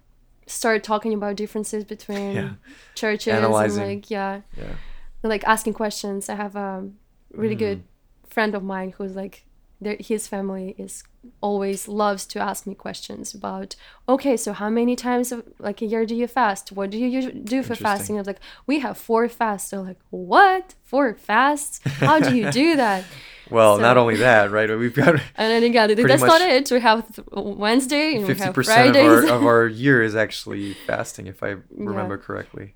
start 0.47 0.83
talking 0.83 1.13
about 1.13 1.37
differences 1.37 1.85
between 1.85 2.35
Yeah. 2.35 2.49
churches 2.93 3.33
Analyzing. 3.33 3.81
and 3.83 3.89
like, 3.91 4.11
yeah, 4.11 4.41
Yeah. 4.57 4.75
like 5.23 5.43
asking 5.45 5.73
questions. 5.73 6.27
I 6.27 6.35
have 6.35 6.55
a 6.57 6.89
really 7.31 7.55
good 7.55 7.79
Mm. 7.79 8.29
friend 8.35 8.53
of 8.55 8.63
mine 8.63 8.89
who's 8.97 9.15
like, 9.15 9.45
their, 9.79 9.95
his 10.11 10.27
family 10.27 10.75
is 10.77 11.03
always 11.41 11.87
loves 11.87 12.25
to 12.27 12.39
ask 12.39 12.65
me 12.65 12.73
questions 12.75 13.33
about 13.33 13.75
okay 14.07 14.35
so 14.37 14.53
how 14.53 14.69
many 14.69 14.95
times 14.95 15.31
of, 15.31 15.43
like 15.59 15.81
a 15.81 15.85
year 15.85 16.05
do 16.05 16.15
you 16.15 16.27
fast? 16.27 16.71
What 16.71 16.89
do 16.89 16.97
you 16.97 17.07
usually 17.07 17.39
do 17.39 17.63
for 17.63 17.75
fasting? 17.75 18.15
I 18.15 18.19
was 18.19 18.27
like 18.27 18.39
we 18.67 18.79
have 18.79 18.97
four 18.97 19.27
fasts. 19.29 19.71
They're 19.71 19.81
like 19.81 19.99
what? 20.09 20.75
Four 20.83 21.13
fasts? 21.15 21.79
How 21.85 22.19
do 22.19 22.35
you 22.35 22.51
do 22.51 22.75
that? 22.75 23.03
Well, 23.49 23.75
So- 23.75 23.81
not 23.81 23.97
only 23.97 24.15
that, 24.17 24.51
right? 24.51 24.69
We've 24.69 24.93
got 24.93 25.09
and 25.09 25.21
then 25.37 25.63
again 25.63 25.89
Pretty 25.89 26.03
that's 26.03 26.23
not 26.23 26.41
it. 26.41 26.71
We 26.71 26.79
have 26.79 27.13
th- 27.13 27.27
wednesday 27.33 28.15
and 28.15 28.21
we 28.21 28.29
fifty 28.29 28.43
have 28.45 28.53
percent 28.55 28.93
fridays 28.93 29.23
of 29.25 29.29
our 29.29 29.35
of 29.37 29.45
our 29.45 29.67
year 29.67 30.01
is 30.01 30.15
actually 30.15 30.73
fasting, 30.87 31.27
if 31.27 31.43
I 31.43 31.57
remember 31.69 32.17
correctly. 32.17 32.75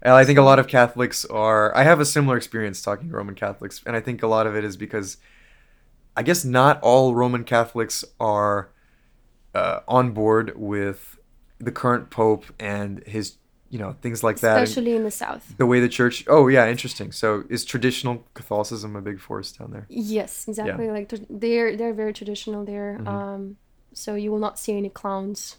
And 0.00 0.12
I 0.12 0.24
think 0.24 0.38
a 0.38 0.42
lot 0.42 0.58
of 0.58 0.68
Catholics 0.68 1.24
are. 1.24 1.74
I 1.76 1.82
have 1.82 1.98
a 1.98 2.04
similar 2.04 2.36
experience 2.36 2.80
talking 2.80 3.08
to 3.10 3.16
Roman 3.16 3.34
Catholics, 3.34 3.82
and 3.86 3.96
I 3.96 4.00
think 4.00 4.22
a 4.22 4.26
lot 4.26 4.46
of 4.46 4.54
it 4.54 4.62
is 4.62 4.76
because 4.76 5.16
I 6.16 6.22
guess 6.22 6.44
not 6.44 6.80
all 6.82 7.14
Roman 7.14 7.44
Catholics 7.44 8.04
are 8.20 8.70
uh, 9.54 9.80
on 9.88 10.12
board 10.12 10.52
with 10.56 11.18
the 11.58 11.72
current 11.72 12.10
Pope 12.10 12.44
and 12.58 13.02
his, 13.06 13.36
you 13.70 13.78
know, 13.78 13.96
things 14.02 14.22
like 14.22 14.40
that. 14.40 14.58
and 14.58 14.64
especially 14.68 14.94
in 14.96 15.04
the 15.04 15.10
south 15.10 15.56
the 15.56 15.66
way 15.66 15.80
the 15.80 15.88
church. 15.88 16.24
Oh 16.28 16.48
yeah, 16.48 16.68
interesting. 16.68 17.12
So 17.12 17.44
is 17.48 17.64
traditional 17.64 18.24
Catholicism 18.34 18.94
a 18.96 19.00
big 19.00 19.20
force 19.20 19.52
down 19.52 19.70
there? 19.72 19.86
yes 19.88 20.46
exactly 20.48 20.90
like 20.90 21.12
they're 21.30 21.76
they're 21.76 21.94
very 21.94 22.12
traditional 22.12 22.64
there 22.64 22.98
Mhm. 23.00 23.08
um 23.08 23.56
so 23.92 24.14
you 24.16 24.30
will 24.32 24.38
not 24.40 24.58
see 24.58 24.76
any 24.76 24.88
clowns 24.88 25.56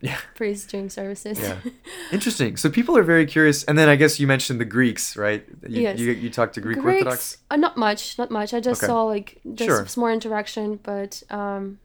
Yeah. 0.00 0.18
priest 0.36 0.70
during 0.70 0.90
services 0.90 1.40
Yeah. 1.40 1.56
Interesting. 2.12 2.56
So 2.56 2.70
people 2.70 2.96
are 2.96 3.02
very 3.02 3.26
curious, 3.26 3.64
and 3.64 3.76
then 3.76 3.88
I 3.88 3.96
guess 3.96 4.20
you 4.20 4.26
mentioned 4.28 4.60
the 4.60 4.64
Greeks, 4.76 5.16
right? 5.16 5.44
You, 5.68 5.82
Yes. 5.82 5.98
You, 5.98 6.12
you 6.12 6.30
talked 6.30 6.54
to 6.54 6.60
Greek 6.60 6.78
Greeks, 6.78 6.98
Orthodox. 7.04 7.38
Uh, 7.50 7.56
not 7.56 7.76
much, 7.76 8.16
not 8.18 8.30
much. 8.30 8.54
I 8.54 8.60
just 8.60 8.80
Okay. 8.82 8.86
saw 8.90 9.02
like 9.04 9.38
just 9.54 9.66
Sure. 9.68 9.86
some 9.86 10.00
more 10.02 10.12
interaction, 10.12 10.78
but 10.82 11.22
um, 11.30 11.78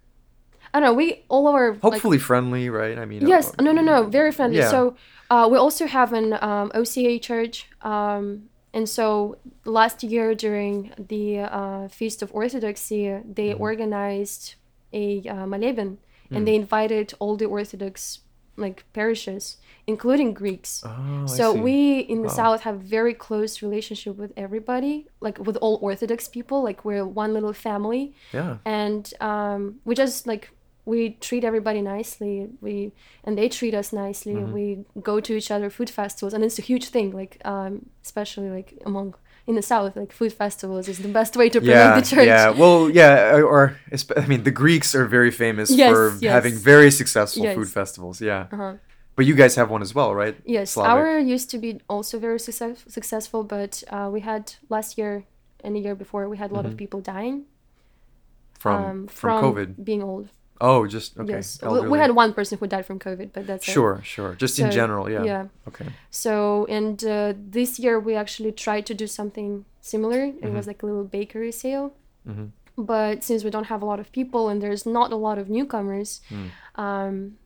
I 0.74 0.80
don't 0.80 0.90
know. 0.90 0.94
We 0.94 1.24
all 1.28 1.48
our 1.48 1.72
like, 1.72 1.82
Hopefully 1.82 2.20
friendly, 2.20 2.70
right? 2.70 2.98
I 3.00 3.06
mean. 3.06 3.28
yes, 3.28 3.52
uh, 3.58 3.64
no, 3.64 3.72
no, 3.72 3.82
no, 3.82 4.04
very 4.04 4.32
friendly. 4.32 4.60
Yeah. 4.60 4.70
So 4.70 4.96
uh, 5.32 5.48
we 5.52 5.58
also 5.58 5.88
have 5.88 6.14
an 6.14 6.34
um, 6.34 6.72
OCA 6.76 7.18
church, 7.20 7.68
um, 7.82 8.50
and 8.76 8.88
so 8.88 9.38
last 9.66 10.04
year 10.04 10.36
during 10.36 10.92
the 10.98 11.40
uh, 11.40 11.88
Feast 11.90 12.22
of 12.22 12.30
Orthodoxy, 12.34 13.04
they 13.38 13.50
Mhm. 13.54 13.60
organized 13.60 14.56
a 14.94 15.22
uh, 15.28 15.46
moleben, 15.46 15.98
Mm. 16.34 16.38
and 16.38 16.48
they 16.48 16.56
invited 16.56 17.14
all 17.20 17.36
the 17.38 17.46
Orthodox 17.46 18.20
like 18.56 18.84
parishes, 18.94 19.58
including 19.88 20.34
Greeks. 20.34 20.84
Oh, 20.86 21.26
so 21.26 21.54
we 21.54 22.00
in 22.14 22.20
the 22.22 22.28
Wow. 22.28 22.34
south 22.42 22.62
have 22.62 22.78
very 22.82 23.16
close 23.16 23.64
relationship 23.64 24.16
with 24.16 24.32
everybody, 24.38 25.08
like 25.22 25.40
with 25.40 25.58
all 25.58 25.80
Orthodox 25.82 26.28
people. 26.28 26.62
Like 26.62 26.86
we're 26.86 27.06
one 27.06 27.34
little 27.34 27.54
family, 27.54 28.14
Yeah. 28.32 28.58
and 28.66 29.12
um, 29.22 29.80
we 29.86 29.96
just 29.96 30.28
like 30.28 30.52
we 30.86 31.12
treat 31.28 31.44
everybody 31.44 31.82
nicely. 31.82 32.48
We 32.62 32.92
and 33.24 33.38
they 33.40 33.50
treat 33.50 33.74
us 33.74 33.92
nicely. 33.92 34.36
Mm-hmm. 34.36 34.54
We 34.54 34.66
go 35.02 35.20
to 35.20 35.34
each 35.40 35.50
other 35.50 35.70
food 35.72 35.90
festivals, 35.90 36.34
and 36.36 36.44
it's 36.44 36.60
a 36.60 36.66
huge 36.72 36.90
thing. 36.90 37.12
Like 37.22 37.42
um, 37.46 37.88
especially 38.04 38.50
like 38.58 38.70
among 38.86 39.16
in 39.46 39.56
the 39.56 39.62
south, 39.62 39.96
like 39.96 40.12
food 40.14 40.32
festivals 40.34 40.88
is 40.88 40.98
the 41.00 41.10
best 41.20 41.36
way 41.36 41.50
to 41.50 41.60
promote 41.60 41.76
Yeah, 41.76 42.00
the 42.00 42.06
church. 42.06 42.28
yeah. 42.28 42.50
Well, 42.62 42.90
yeah, 42.90 43.42
or 43.52 43.76
I 44.18 44.26
mean, 44.26 44.44
the 44.44 44.52
Greeks 44.52 44.96
are 44.96 45.06
very 45.06 45.32
famous 45.32 45.70
Yes, 45.70 45.92
for 45.92 46.16
yes. 46.22 46.32
having 46.32 46.56
very 46.56 46.92
successful 46.92 47.44
Yes. 47.44 47.56
food 47.56 47.70
festivals. 47.70 48.22
Yeah, 48.22 48.48
Uh-huh. 48.54 48.74
but 49.16 49.26
you 49.26 49.36
guys 49.36 49.56
have 49.56 49.70
one 49.70 49.82
as 49.82 49.94
well, 49.94 50.16
right? 50.16 50.36
Yes, 50.46 50.72
Slavic. 50.72 50.92
our 50.92 51.20
used 51.20 51.50
to 51.52 51.58
be 51.58 51.72
also 51.90 52.20
very 52.20 52.40
success- 52.40 52.86
successful, 52.88 53.44
but 53.44 53.84
uh, 53.96 54.10
we 54.16 54.22
had 54.22 54.44
last 54.70 54.98
year 54.98 55.24
and 55.64 55.76
the 55.76 55.80
year 55.82 55.96
before 55.96 56.30
we 56.30 56.38
had 56.38 56.50
a 56.52 56.54
lot 56.54 56.66
of 56.66 56.76
people 56.78 57.02
dying 57.02 57.38
Mm-hmm. 57.44 58.60
from 58.64 58.84
um, 58.92 59.08
from 59.08 59.44
COVID. 59.44 59.84
being 59.84 60.02
old. 60.04 60.28
Oh, 60.62 60.88
just 60.88 61.18
okay. 61.20 61.34
yes, 61.34 61.60
we, 61.62 61.68
elderly. 61.68 61.90
we 61.90 61.98
had 61.98 62.12
one 62.16 62.34
person 62.34 62.58
who 62.58 62.68
died 62.68 62.86
from 62.86 63.00
COVID, 63.00 63.32
but 63.34 63.46
that's 63.48 63.68
it. 63.68 63.72
Sure, 63.72 64.02
sure. 64.04 64.36
Just 64.36 64.60
in 64.60 64.72
general, 64.72 65.10
yeah. 65.10 65.24
yeah. 65.24 65.46
Okay. 65.68 65.88
So 66.12 66.66
and 66.70 67.04
uh, 67.04 67.34
this 67.38 67.80
year 67.80 68.00
we 68.00 68.16
actually 68.16 68.52
tried 68.52 68.86
to 68.86 68.94
do 68.94 69.08
something 69.08 69.66
similar. 69.82 70.22
It 70.26 70.42
Mm-hmm. 70.42 70.56
was 70.56 70.68
like 70.68 70.82
a 70.84 70.86
little 70.86 71.04
bakery 71.04 71.52
sale. 71.52 71.94
Mhm. 72.28 72.52
But 72.78 73.24
since 73.24 73.44
we 73.44 73.50
don't 73.52 73.66
have 73.74 73.82
a 73.82 73.86
lot 73.86 74.00
of 74.00 74.12
people 74.12 74.50
and 74.50 74.62
there's 74.62 74.86
not 74.86 75.12
a 75.12 75.16
lot 75.28 75.38
of 75.38 75.50
newcomers, 75.50 76.22
Mm. 76.32 76.50
um, 76.86 77.38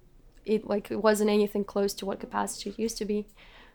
it 0.45 0.65
like 0.67 0.91
it 0.91 1.01
wasn't 1.03 1.29
anything 1.29 1.63
close 1.65 1.93
to 1.95 2.05
what 2.05 2.19
capacity 2.19 2.69
it 2.69 2.79
used 2.79 2.97
to 2.99 3.05
be. 3.05 3.25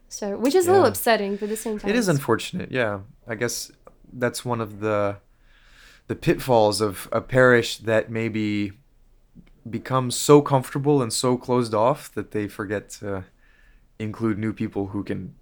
So 0.08 0.36
which 0.38 0.54
is 0.54 0.66
a 0.68 0.72
little 0.72 0.86
upsetting, 0.86 1.32
but 1.36 1.44
at 1.44 1.48
the 1.50 1.56
same 1.56 1.78
time 1.78 1.90
It 1.90 1.96
is 1.96 2.08
unfortunate. 2.08 2.70
Yeah, 2.70 3.00
I 3.26 3.34
guess 3.34 3.72
that's 4.12 4.44
one 4.44 4.60
of 4.60 4.80
the 4.80 5.16
the 6.08 6.14
pitfalls 6.16 6.80
of 6.80 7.08
a 7.12 7.20
parish 7.20 7.78
that 7.78 8.10
maybe 8.10 8.72
becomes 9.68 10.16
so 10.16 10.42
comfortable 10.42 11.02
and 11.02 11.12
so 11.12 11.36
closed 11.36 11.74
off 11.74 12.12
that 12.14 12.32
they 12.32 12.48
forget 12.48 12.90
to 12.90 13.24
include 13.98 14.38
new 14.38 14.52
people 14.52 14.88
who 14.88 15.04
can, 15.04 15.34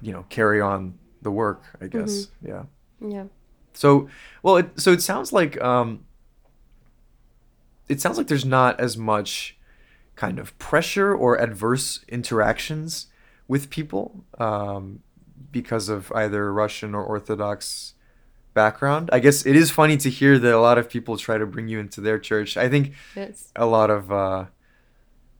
you 0.00 0.12
know, 0.12 0.24
carry 0.28 0.60
on 0.60 0.98
the 1.22 1.30
work. 1.30 1.62
I 1.80 1.86
guess. 1.86 2.28
Yeah. 2.44 2.64
yeah. 3.00 3.24
So, 3.74 4.08
well, 4.42 4.56
it, 4.56 4.80
so 4.80 4.92
it 4.92 5.02
sounds 5.02 5.32
like 5.32 5.60
um, 5.62 6.04
it 7.88 8.00
sounds 8.00 8.18
like 8.18 8.26
there's 8.26 8.44
not 8.44 8.80
as 8.80 8.96
much 8.96 9.56
kind 10.14 10.38
of 10.38 10.56
pressure 10.58 11.14
or 11.14 11.40
adverse 11.40 12.04
interactions 12.08 13.06
with 13.48 13.70
people 13.70 14.24
um, 14.38 15.00
because 15.50 15.88
of 15.88 16.12
either 16.12 16.52
Russian 16.52 16.94
or 16.94 17.04
Orthodox 17.04 17.94
background. 18.54 19.10
I 19.12 19.18
guess 19.18 19.46
it 19.46 19.56
is 19.56 19.70
funny 19.70 19.96
to 19.98 20.10
hear 20.10 20.38
that 20.38 20.52
a 20.54 20.60
lot 20.60 20.78
of 20.78 20.88
people 20.88 21.16
try 21.16 21.38
to 21.38 21.46
bring 21.46 21.68
you 21.68 21.78
into 21.80 22.00
their 22.00 22.18
church. 22.18 22.56
I 22.56 22.68
think 22.68 22.92
Yes. 23.16 23.50
a 23.56 23.66
lot 23.66 23.90
of 23.90 24.12
uh, 24.12 24.46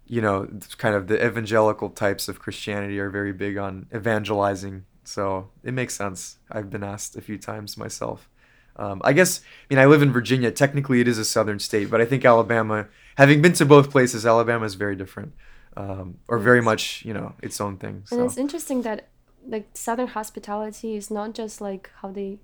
you 0.07 0.21
know 0.21 0.49
kind 0.79 0.95
of 0.95 1.07
the 1.07 1.25
evangelical 1.25 1.89
types 1.89 2.29
of 2.29 2.39
christianity 2.39 2.99
are 2.99 3.09
very 3.09 3.33
big 3.33 3.57
on 3.57 3.87
evangelizing 3.95 4.85
so 5.05 5.49
it 5.63 5.73
makes 5.73 5.95
sense 5.95 6.37
i've 6.51 6.69
been 6.69 6.83
asked 6.83 7.17
a 7.17 7.21
few 7.21 7.39
times 7.39 7.77
myself 7.77 8.29
um, 8.77 9.01
i 9.05 9.13
guess 9.13 9.41
i 9.41 9.67
mean 9.71 9.79
i 9.79 9.87
live 9.87 10.03
in 10.03 10.13
virginia 10.13 10.51
technically 10.51 11.01
it 11.01 11.09
is 11.09 11.19
a 11.19 11.25
southern 11.25 11.59
state 11.59 11.89
but 11.91 12.01
i 12.01 12.05
think 12.05 12.25
alabama 12.25 12.89
having 13.17 13.41
been 13.41 13.53
to 13.53 13.65
both 13.65 13.91
places 13.91 14.27
alabama 14.27 14.65
is 14.67 14.75
very 14.75 14.97
different 14.97 15.33
um, 15.77 16.19
or 16.29 16.39
very 16.39 16.61
much 16.61 17.05
you 17.05 17.15
know 17.15 17.35
its 17.43 17.61
own 17.61 17.77
thing 17.79 17.97
And 18.11 18.19
so 18.19 18.25
it's 18.25 18.37
interesting 18.37 18.83
that 18.83 19.09
like 19.47 19.71
Southern 19.75 20.09
hospitality 20.09 20.95
is 20.95 21.11
not 21.11 21.33
just 21.33 21.61
like 21.61 21.91
how 22.01 22.11
they 22.13 22.39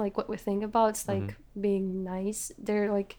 like 0.00 0.16
what 0.16 0.28
we 0.28 0.36
think 0.36 0.64
about. 0.64 0.90
It's 0.90 1.06
like 1.06 1.22
Mm-hmm. 1.22 1.60
being 1.60 2.04
nice. 2.04 2.50
They're 2.58 2.90
like 2.90 3.16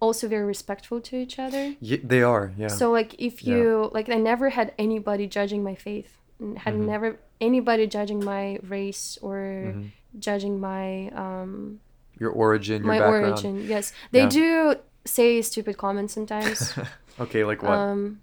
also 0.00 0.28
very 0.28 0.44
respectful 0.44 1.00
to 1.00 1.16
each 1.16 1.38
other. 1.38 1.74
Ye- 1.80 2.02
they 2.12 2.22
are 2.22 2.52
yeah 2.56 2.68
So 2.68 2.90
like 2.92 3.14
if 3.18 3.42
Yeah. 3.42 3.54
you 3.56 3.90
like 3.92 4.08
I 4.08 4.18
never 4.32 4.50
had 4.50 4.72
anybody 4.78 5.26
judging 5.26 5.62
my 5.64 5.74
faith. 5.74 6.12
and 6.40 6.58
Had 6.58 6.74
Mhm. 6.74 6.86
never 6.86 7.08
anybody 7.40 7.86
judging 7.86 8.20
my 8.24 8.58
race 8.66 9.16
or 9.22 9.38
Mhm. 9.74 9.90
judging 10.18 10.58
my 10.60 11.08
um 11.24 11.80
your 12.18 12.30
origin 12.30 12.82
your 12.82 12.92
my 12.94 12.98
background 12.98 13.26
origin. 13.34 13.54
Yes. 13.74 13.92
They 14.10 14.22
Yeah. 14.26 14.28
do 14.40 14.74
say 15.04 15.40
stupid 15.42 15.76
comments 15.78 16.12
sometimes. 16.14 16.58
okay 17.24 17.42
like 17.44 17.62
what 17.62 17.78
Um, 17.78 18.20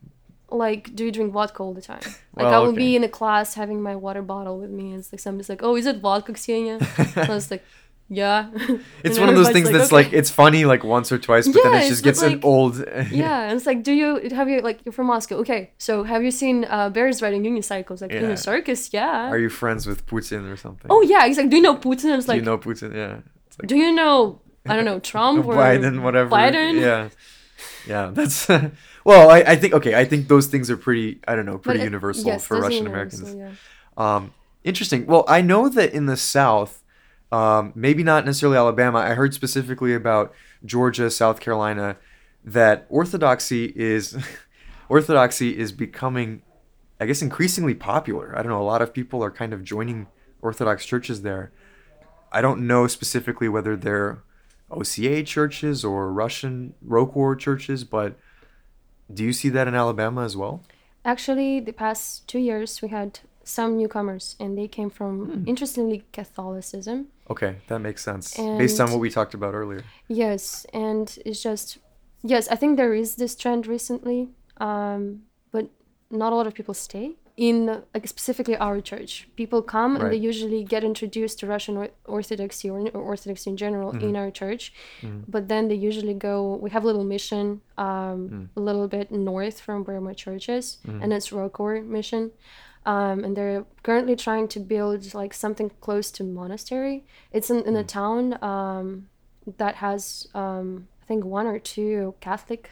like, 0.52 0.96
do 0.96 1.06
you 1.06 1.12
drink 1.12 1.32
vodka 1.34 1.64
all 1.64 1.74
the 1.74 1.82
time? 1.82 2.02
Like, 2.36 2.46
Well, 2.46 2.54
I 2.54 2.58
will 2.60 2.68
okay. 2.70 2.78
be 2.78 2.96
in 2.96 3.04
a 3.04 3.10
class 3.10 3.54
having 3.56 3.82
my 3.82 3.96
water 3.96 4.22
bottle 4.22 4.60
with 4.60 4.70
me, 4.70 4.92
and 4.92 5.00
it's 5.00 5.12
like 5.12 5.20
somebody's 5.20 5.50
like, 5.50 5.62
"Oh, 5.62 5.76
is 5.76 5.86
it 5.86 5.98
vodka, 6.00 6.32
Ksenia?" 6.34 6.78
I 7.30 7.34
was 7.34 7.52
like, 7.52 7.66
"Yeah." 8.08 8.50
it's 9.04 9.20
one 9.20 9.28
of 9.30 9.36
those 9.36 9.50
things 9.50 9.66
like, 9.68 9.74
that's 9.76 9.92
"Okay." 9.92 10.04
like 10.04 10.14
it's 10.14 10.30
funny 10.30 10.64
like 10.64 10.84
once 10.86 11.12
or 11.12 11.18
twice 11.18 11.46
but 11.48 11.62
then 11.64 11.74
it 11.82 11.90
just 11.90 12.04
gets 12.04 12.22
an 12.22 12.40
old 12.44 12.78
yeah, 13.12 13.44
and 13.48 13.58
it's 13.58 13.66
like, 13.66 13.84
do 13.84 13.92
you 13.92 14.10
have 14.32 14.48
you 14.48 14.62
like 14.62 14.80
you're 14.86 14.94
from 14.94 15.08
Moscow? 15.08 15.36
Okay, 15.44 15.62
so 15.78 16.04
have 16.04 16.24
you 16.24 16.32
seen 16.32 16.66
uh, 16.70 16.90
bears 16.90 17.22
riding 17.22 17.44
unicycles 17.44 18.00
like 18.02 18.12
in 18.12 18.24
Yeah. 18.24 18.30
a 18.30 18.38
circus? 18.38 18.82
Yeah. 18.94 19.30
are 19.34 19.38
you 19.46 19.50
friends 19.50 19.86
with 19.86 20.06
putin 20.06 20.42
or 20.52 20.56
something 20.66 20.88
oh 20.90 21.02
yeah, 21.02 21.28
he's 21.28 21.38
like, 21.42 21.50
do 21.50 21.58
you 21.58 21.64
know 21.68 21.76
Putin? 21.76 22.18
It's 22.18 22.28
like 22.30 22.38
do 22.38 22.44
you 22.46 22.50
know 22.52 22.58
putin 22.58 22.90
yeah 22.96 23.16
like 23.60 23.68
do 23.68 23.76
you 23.76 23.92
know 23.94 24.16
I 24.70 24.76
don't 24.76 24.86
know 24.86 25.00
Trump 25.00 25.46
or 25.46 25.56
Biden, 25.56 26.02
whatever. 26.06 26.30
Biden? 26.30 26.80
Yeah, 26.88 27.10
yeah. 27.94 28.12
That's 28.14 28.38
well. 29.10 29.30
I, 29.30 29.40
I 29.40 29.56
think 29.56 29.74
okay. 29.74 29.96
I 29.96 30.06
think 30.06 30.28
those 30.28 30.48
things 30.48 30.70
are 30.70 30.78
pretty. 30.78 31.20
I 31.28 31.36
don't 31.36 31.46
know, 31.46 31.58
pretty 31.58 31.82
it- 31.82 31.86
universal 31.86 32.28
yes, 32.28 32.46
for 32.46 32.60
Russian 32.60 32.88
Americans. 32.88 33.36
yeah. 33.36 33.52
Um, 33.98 34.34
interesting. 34.64 35.06
Well, 35.06 35.26
I 35.28 35.42
know 35.42 35.68
that 35.70 35.94
in 35.94 36.06
the 36.06 36.16
South, 36.18 36.84
um, 37.32 37.74
maybe 37.76 38.04
not 38.04 38.26
necessarily 38.26 38.58
Alabama. 38.58 39.00
I 39.00 39.14
heard 39.14 39.34
specifically 39.34 39.94
about 39.94 40.34
Georgia, 40.64 41.10
South 41.10 41.40
Carolina, 41.40 41.98
that 42.44 42.86
Orthodoxy 42.90 43.74
is 43.76 44.18
Orthodoxy 44.90 45.58
is 45.58 45.72
becoming, 45.72 46.42
I 47.00 47.06
guess, 47.06 47.22
increasingly 47.22 47.76
popular. 47.76 48.34
I 48.38 48.42
don't 48.42 48.52
know. 48.52 48.62
A 48.62 48.64
lot 48.64 48.82
of 48.82 48.94
people 48.94 49.24
are 49.24 49.32
kind 49.32 49.54
of 49.54 49.64
joining 49.64 50.08
Orthodox 50.42 50.86
churches 50.86 51.22
there. 51.22 51.52
I 52.32 52.42
don't 52.42 52.68
know 52.68 52.88
specifically 52.88 53.50
whether 53.50 53.76
they're 53.76 54.20
OCA 54.72 55.24
churches 55.24 55.84
or 55.84 56.12
Russian 56.14 56.76
ROCOR 56.86 57.36
churches, 57.36 57.84
but 57.84 58.18
do 59.14 59.24
you 59.24 59.34
see 59.34 59.50
that 59.50 59.68
in 59.68 59.76
Alabama 59.76 60.24
as 60.24 60.36
well? 60.38 60.62
Actually, 61.06 61.60
the 61.60 61.74
past 61.74 62.28
two 62.28 62.40
years 62.40 62.82
we 62.82 62.90
had 62.90 63.20
some 63.44 63.78
newcomers, 63.78 64.36
and 64.40 64.58
they 64.58 64.68
came 64.68 64.90
from 64.90 65.26
Hmm. 65.26 65.44
interestingly 65.48 66.04
Catholicism. 66.14 67.08
Okay, 67.30 67.56
that 67.68 67.80
makes 67.80 68.04
sense. 68.04 68.36
Based 68.58 68.80
on 68.80 68.92
what 68.92 69.00
we 69.00 69.10
talked 69.10 69.34
about 69.34 69.54
earlier. 69.54 69.84
Yes, 70.08 70.66
and 70.74 71.18
it's 71.26 71.42
just 71.42 71.78
yes, 72.24 72.48
I 72.50 72.56
think 72.56 72.78
there 72.78 72.94
is 72.94 73.16
this 73.16 73.36
trend 73.36 73.66
recently, 73.68 74.30
um, 74.58 75.24
but 75.52 75.70
not 76.12 76.34
a 76.34 76.36
lot 76.36 76.48
of 76.48 76.54
people 76.54 76.74
stay 76.74 77.16
in 77.48 77.58
like 77.96 78.06
specifically 78.16 78.58
our 78.68 78.82
church. 78.92 79.12
People 79.42 79.62
come 79.76 79.92
and 79.96 80.12
they 80.12 80.18
usually 80.32 80.62
get 80.74 80.84
introduced 80.84 81.36
to 81.40 81.48
Russian 81.48 81.76
Orthodoxy 82.06 82.68
or, 82.70 82.80
or 82.98 83.02
Orthodoxy 83.12 83.48
in 83.52 83.58
general 83.66 83.90
Mm-hmm. 83.94 84.10
in 84.10 84.16
our 84.22 84.32
church, 84.42 84.64
but 85.34 85.44
then 85.52 85.64
they 85.70 85.76
usually 85.90 86.14
go. 86.30 86.36
We 86.66 86.70
have 86.76 86.84
a 86.84 86.88
little 86.92 87.08
mission, 87.16 87.46
um, 87.78 88.20
Mm. 88.30 88.46
a 88.60 88.62
little 88.70 88.88
bit 88.98 89.06
north 89.12 89.58
from 89.66 89.78
where 89.88 90.02
my 90.10 90.14
church 90.24 90.46
is, 90.60 90.66
Mm-hmm. 90.86 91.02
and 91.02 91.10
it's 91.16 91.30
ROCOR 91.32 91.74
mission. 91.98 92.24
Um, 92.94 93.18
and 93.26 93.32
they're 93.38 93.66
currently 93.88 94.16
trying 94.16 94.48
to 94.56 94.60
build 94.74 95.02
like 95.22 95.34
something 95.34 95.70
close 95.86 96.08
to 96.18 96.24
monastery. 96.24 96.98
It's 97.38 97.50
in, 97.54 97.60
in 97.70 97.74
Mm. 97.76 97.84
a 97.84 97.86
town 98.02 98.22
um, 98.54 98.88
that 99.62 99.76
has 99.86 100.28
um, 100.44 100.68
I 101.04 101.06
think 101.10 101.22
one 101.40 101.48
or 101.54 101.60
two 101.74 102.16
Catholic 102.28 102.64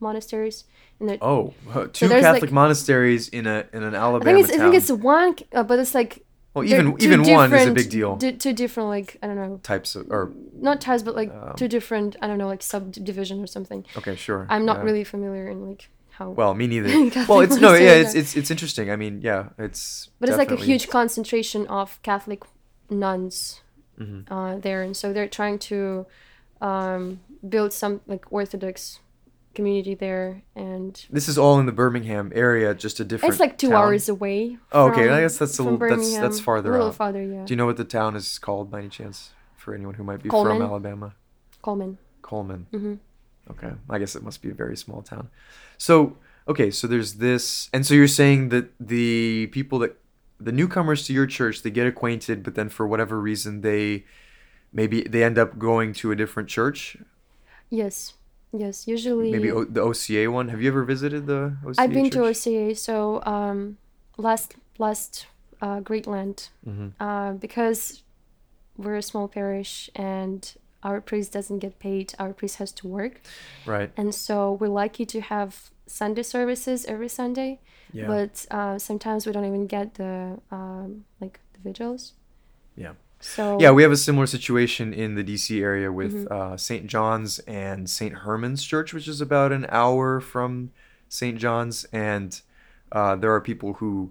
monasteries. 0.00 0.64
And 0.98 1.16
Oh, 1.22 1.54
huh, 1.68 1.86
Catholic 1.92 2.42
like- 2.42 2.52
monasteries 2.52 3.28
in 3.28 3.46
a 3.46 3.64
in 3.72 3.82
an 3.82 3.94
I 3.94 3.98
Alabama 3.98 4.24
think 4.24 4.48
it's 4.48 4.56
I 4.58 4.60
think 4.62 4.74
it's 4.74 4.90
one, 4.90 5.36
uh, 5.52 5.62
but 5.62 5.78
it's 5.78 5.94
like 5.94 6.24
well, 6.54 6.64
even 6.64 6.96
even 7.00 7.22
one 7.22 7.52
is 7.54 7.66
a 7.68 7.72
big 7.72 7.88
deal. 7.90 8.16
di- 8.16 8.32
two 8.32 8.52
different 8.52 8.88
like 8.88 9.16
I 9.22 9.26
don't 9.28 9.36
know, 9.36 9.60
Types 9.62 9.94
of 9.96 10.10
or 10.10 10.32
not 10.52 10.80
types, 10.80 11.02
but 11.02 11.14
like 11.14 11.30
Um, 11.32 11.54
two 11.56 11.68
different 11.68 12.16
I 12.20 12.26
don't 12.26 12.38
know 12.38 12.48
like 12.48 12.62
subdivision 12.62 13.40
or 13.42 13.46
something. 13.46 13.84
okay, 13.96 14.16
sure. 14.16 14.46
I'm 14.50 14.64
not 14.66 14.78
yeah. 14.78 14.84
really 14.84 15.04
familiar 15.04 15.48
in 15.48 15.66
like 15.68 15.88
how. 16.10 16.30
Well, 16.30 16.52
me 16.54 16.66
neither. 16.66 16.88
Well, 17.28 17.40
it's 17.40 17.56
no, 17.56 17.72
yeah, 17.74 17.92
it's 18.02 18.14
it's 18.14 18.36
it's 18.36 18.50
interesting. 18.50 18.90
I 18.90 18.96
mean, 18.96 19.20
yeah, 19.22 19.50
it's. 19.58 20.10
but 20.18 20.28
it's 20.28 20.36
like 20.38 20.50
a 20.50 20.56
huge 20.56 20.88
concentration 20.90 21.66
of 21.68 21.98
Catholic 22.02 22.42
nuns 22.90 23.60
Mhm. 23.98 24.24
uh, 24.30 24.58
there, 24.58 24.82
and 24.82 24.96
so 24.96 25.12
they're 25.14 25.28
trying 25.28 25.58
to 25.70 26.06
um, 26.60 27.20
build 27.48 27.72
some 27.72 28.00
like 28.06 28.24
Orthodox 28.32 29.00
community 29.54 29.94
there, 29.94 30.42
and 30.54 31.04
This 31.10 31.28
is 31.28 31.36
all 31.38 31.58
in 31.58 31.66
the 31.66 31.72
Birmingham 31.72 32.30
area, 32.34 32.74
just 32.74 33.00
a 33.00 33.04
different. 33.04 33.32
it's 33.32 33.40
like 33.40 33.58
two 33.58 33.68
town. 33.70 33.76
hours 33.84 34.08
away. 34.08 34.58
Oh, 34.72 34.88
okay. 34.90 35.06
from- 35.06 35.14
I 35.14 35.20
guess 35.22 35.38
that's 35.38 35.58
a 35.58 35.62
from 35.64 35.78
little. 35.78 35.96
That's 35.96 36.16
that's 36.18 36.40
farther 36.40 36.70
A 36.70 36.72
little 36.72 36.88
out. 36.88 36.94
farther, 36.94 37.22
yeah. 37.22 37.44
Do 37.44 37.52
you 37.52 37.56
know 37.56 37.66
what 37.66 37.76
the 37.76 37.84
town 37.84 38.14
is 38.16 38.38
called 38.38 38.70
by 38.70 38.80
any 38.80 38.88
chance? 38.88 39.30
For 39.56 39.74
anyone 39.74 39.94
who 39.94 40.04
might 40.04 40.22
be 40.22 40.30
Cullman. 40.30 40.56
from 40.56 40.62
Alabama, 40.62 41.14
Cullman. 41.62 41.98
Cullman. 42.22 42.66
hmm 42.70 42.94
Okay, 43.50 43.72
I 43.90 43.98
guess 43.98 44.14
it 44.16 44.22
must 44.22 44.40
be 44.40 44.48
a 44.50 44.54
very 44.54 44.76
small 44.76 45.02
town. 45.02 45.28
So, 45.76 46.16
Okay, 46.48 46.70
so 46.70 46.86
there's 46.86 47.14
this, 47.14 47.68
and 47.72 47.84
so 47.86 47.92
you're 47.94 48.08
saying 48.08 48.48
that 48.48 48.70
the 48.80 49.48
people 49.48 49.78
that 49.80 49.96
the 50.40 50.50
newcomers 50.52 51.06
to 51.06 51.12
your 51.12 51.26
church 51.26 51.62
they 51.62 51.70
get 51.70 51.86
acquainted, 51.86 52.42
but 52.42 52.54
then 52.54 52.68
for 52.70 52.86
whatever 52.86 53.20
reason 53.20 53.60
they 53.60 54.04
maybe 54.72 55.02
they 55.02 55.22
end 55.22 55.36
up 55.38 55.58
going 55.58 55.92
to 55.92 56.10
a 56.10 56.16
different 56.16 56.48
church. 56.48 56.96
Yes, 57.68 58.14
yes. 58.52 58.86
Usually, 58.88 59.30
Maybe 59.32 59.50
o- 59.50 59.64
the 59.64 59.82
OCA 59.82 60.28
one. 60.30 60.48
Have 60.48 60.60
you 60.62 60.68
ever 60.68 60.84
visited 60.84 61.26
the 61.26 61.56
OCA? 61.64 61.80
I've 61.80 61.92
been 61.92 62.10
to? 62.10 62.24
OCA. 62.24 62.74
So 62.74 63.22
um, 63.24 63.78
last 64.16 64.54
last 64.78 65.26
uh, 65.62 65.80
Great 65.80 66.06
Lent, 66.06 66.50
Mhm. 66.66 66.92
uh, 67.00 67.32
because 67.32 68.02
we're 68.76 68.96
a 68.96 69.02
small 69.02 69.28
parish 69.28 69.90
and 69.94 70.54
our 70.82 71.00
priest 71.02 71.32
doesn't 71.32 71.58
get 71.58 71.78
paid. 71.78 72.14
Our 72.18 72.32
priest 72.32 72.56
has 72.56 72.72
to 72.72 72.88
work, 72.88 73.20
Right. 73.66 73.90
and 73.96 74.14
so 74.14 74.52
we're 74.58 74.68
lucky 74.84 75.04
to 75.06 75.20
have 75.20 75.70
Sunday 75.86 76.22
services 76.22 76.86
every 76.86 77.08
Sunday. 77.08 77.58
Yeah. 77.92 78.06
But 78.06 78.46
uh, 78.50 78.78
sometimes 78.78 79.26
we 79.26 79.32
don't 79.32 79.44
even 79.44 79.66
get 79.66 79.94
the 79.94 80.38
um, 80.50 81.04
like 81.20 81.40
the 81.52 81.60
vigils. 81.60 82.14
Yeah. 82.76 82.94
So 83.20 83.58
Yeah, 83.60 83.70
we 83.70 83.82
have 83.82 83.92
a 83.92 83.96
similar 83.96 84.26
situation 84.26 84.92
in 84.92 85.14
the 85.14 85.22
DC 85.24 85.60
area 85.62 85.92
with 85.92 86.14
Mm-hmm. 86.14 86.32
uh, 86.32 86.56
St. 86.56 86.86
John's 86.86 87.38
and 87.40 87.88
St. 87.88 88.14
Herman's 88.18 88.64
Church, 88.64 88.92
which 88.94 89.06
is 89.08 89.20
about 89.20 89.52
an 89.52 89.66
hour 89.68 90.20
from 90.20 90.72
St. 91.08 91.38
John's, 91.38 91.84
and 91.92 92.40
uh, 92.92 93.16
there 93.16 93.32
are 93.34 93.40
people 93.40 93.74
who 93.74 94.10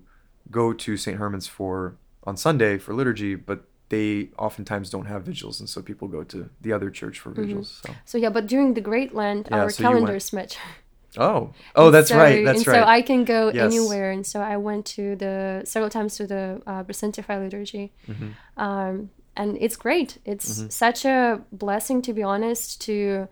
go 0.52 0.74
to 0.74 0.98
St. 0.98 1.18
Herman's 1.18 1.48
for 1.48 1.96
on 2.24 2.38
Sunday 2.38 2.78
for 2.78 2.94
liturgy, 2.94 3.36
but 3.36 3.64
they 3.90 4.30
oftentimes 4.38 4.90
don't 4.92 5.06
have 5.08 5.24
vigils, 5.24 5.60
and 5.60 5.68
so 5.68 5.82
people 5.82 6.08
go 6.08 6.24
to 6.24 6.50
the 6.62 6.72
other 6.72 6.90
church 6.92 7.20
for 7.20 7.32
Mm-hmm. 7.32 7.42
vigils. 7.42 7.82
So. 7.84 7.96
So 8.06 8.18
yeah, 8.20 8.30
but 8.30 8.46
during 8.48 8.74
the 8.76 8.82
Great 8.82 9.16
Lent, 9.16 9.48
Yeah, 9.50 9.62
our 9.64 9.70
so 9.72 9.82
calendars 9.84 10.32
match. 10.34 10.58
Oh, 11.18 11.52
oh, 11.76 11.86
And 11.88 11.94
that's 11.96 12.10
so- 12.10 12.18
right. 12.18 12.46
That's 12.46 12.60
and 12.60 12.68
right. 12.68 12.84
so 12.84 12.88
I 12.88 13.02
can 13.02 13.24
go 13.26 13.52
Yes. 13.54 13.66
anywhere, 13.74 14.12
and 14.12 14.26
so 14.26 14.42
I 14.42 14.58
went 14.58 14.86
to 14.98 15.16
the 15.16 15.62
several 15.66 15.90
times 15.90 16.16
to 16.18 16.28
the 16.28 16.62
uh, 16.68 16.84
liturgy, 17.40 17.92
Mhm. 18.08 18.34
um, 18.58 19.10
and 19.36 19.58
it's 19.60 19.76
great. 19.76 20.20
It's 20.26 20.60
Mm-hmm. 20.60 20.70
such 20.70 21.06
a 21.06 21.42
blessing, 21.52 22.02
to 22.04 22.14
be 22.14 22.22
honest, 22.24 22.82
to 22.82 23.28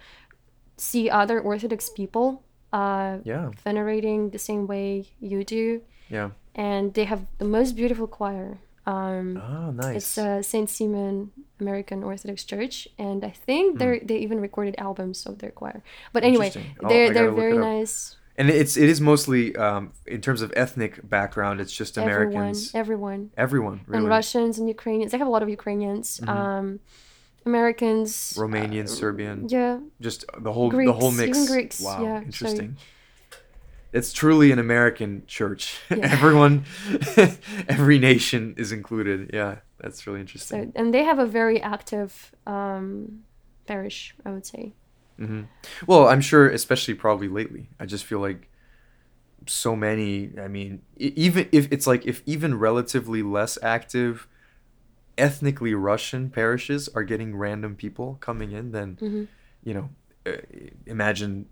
see 0.77 1.10
other 1.10 1.39
Orthodox 1.39 1.89
people 1.89 2.43
uh, 2.74 3.19
Yeah, 3.24 3.51
venerating 3.63 4.31
the 4.31 4.39
same 4.39 4.67
way 4.67 5.05
you 5.22 5.43
do, 5.46 5.81
yeah. 6.10 6.31
and 6.55 6.93
they 6.93 7.05
have 7.05 7.22
the 7.38 7.46
most 7.46 7.75
beautiful 7.75 8.07
choir. 8.07 8.57
Um, 8.96 9.25
Oh, 9.51 9.70
nice. 9.72 9.96
It's 9.98 10.17
uh, 10.17 10.41
Saint 10.51 10.70
Simon 10.75 11.13
American 11.63 12.00
Orthodox 12.10 12.38
Church, 12.51 12.75
and 13.08 13.20
I 13.32 13.34
think 13.46 13.65
they 13.79 13.91
they 14.10 14.17
even 14.25 14.38
recorded 14.48 14.75
albums 14.88 15.17
of 15.29 15.34
their 15.41 15.51
choir. 15.60 15.79
But 16.13 16.22
anyway, 16.29 16.50
Hmm. 16.51 16.62
Oh, 16.86 16.89
they're 16.89 17.10
they're 17.15 17.36
very 17.44 17.58
nice. 17.72 17.96
and 18.39 18.46
it's 18.62 18.75
it 18.84 18.89
is 18.94 19.00
mostly 19.12 19.41
um, 19.65 19.84
in 20.15 20.20
terms 20.27 20.41
of 20.46 20.50
ethnic 20.63 20.94
background. 21.15 21.56
It's 21.63 21.75
just 21.82 21.94
Americans. 21.98 22.60
Everyone, 22.84 23.22
everyone, 23.36 23.41
Everyone, 23.46 23.77
really. 23.88 23.98
and 24.00 24.03
Russians 24.17 24.53
and 24.60 24.65
Ukrainians. 24.77 25.10
They 25.12 25.20
have 25.24 25.32
a 25.34 25.36
lot 25.38 25.44
of 25.48 25.50
Ukrainians, 25.60 26.08
um, 26.36 26.65
Americans, 27.46 28.10
Romanian, 28.46 28.86
uh, 28.86 28.88
Serbian. 29.01 29.38
yeah, 29.50 29.79
just 30.08 30.20
the 30.48 30.51
whole 30.56 30.70
the 30.70 30.94
whole 31.01 31.12
mix. 31.12 31.29
even 31.38 31.46
Greeks, 31.53 31.77
Wow, 31.82 32.03
yeah, 32.03 32.20
so- 32.20 32.25
interesting. 32.29 32.70
It's 33.97 34.13
truly 34.13 34.51
an 34.51 34.59
American 34.59 35.23
church. 35.27 35.79
Yeah. 35.89 35.97
Everyone, 36.17 36.65
every 37.67 37.99
nation 37.99 38.53
is 38.57 38.71
included. 38.71 39.31
Yeah, 39.33 39.57
that's 39.79 40.05
really 40.07 40.19
so 40.19 40.21
interesting. 40.21 40.71
and 40.75 40.93
they 40.93 41.03
have 41.03 41.19
a 41.19 41.25
very 41.25 41.61
active 41.61 42.31
um, 42.45 43.23
parish, 43.65 44.15
I 44.25 44.31
would 44.31 44.45
say. 44.45 44.73
hmm 45.17 45.43
Well, 45.87 46.07
I'm 46.07 46.21
sure, 46.21 46.47
especially 46.49 46.93
probably 46.93 47.27
lately. 47.27 47.69
I 47.79 47.86
just 47.86 48.05
feel 48.05 48.19
like 48.19 48.49
so 49.47 49.75
many. 49.75 50.31
I 50.39 50.47
mean, 50.47 50.81
even 50.97 51.47
if 51.51 51.67
it's 51.71 51.88
like 51.88 52.05
if 52.05 52.21
even 52.25 52.60
relatively 52.60 53.23
less 53.23 53.57
active, 53.62 54.27
ethnically 55.17 55.73
Russian 55.73 56.29
parishes 56.29 56.89
are 56.89 57.03
getting 57.03 57.36
random 57.36 57.75
people 57.75 58.17
coming 58.19 58.51
in, 58.51 58.71
then 58.71 58.97
hmm 58.99 59.23
you 59.63 59.73
know, 59.73 59.89
uh, 60.25 60.38
imagine 60.86 61.47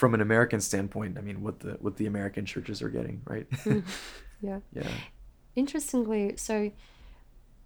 from 0.00 0.14
an 0.14 0.22
American 0.28 0.60
standpoint. 0.70 1.12
I 1.18 1.22
mean, 1.28 1.38
what 1.44 1.56
the 1.64 1.72
what 1.84 1.94
the 2.00 2.06
American 2.14 2.44
churches 2.52 2.78
are 2.84 2.92
getting, 2.98 3.16
right? 3.32 3.46
Yeah. 4.48 4.60
yeah. 4.80 4.92
Interestingly, 5.54 6.24
so 6.36 6.54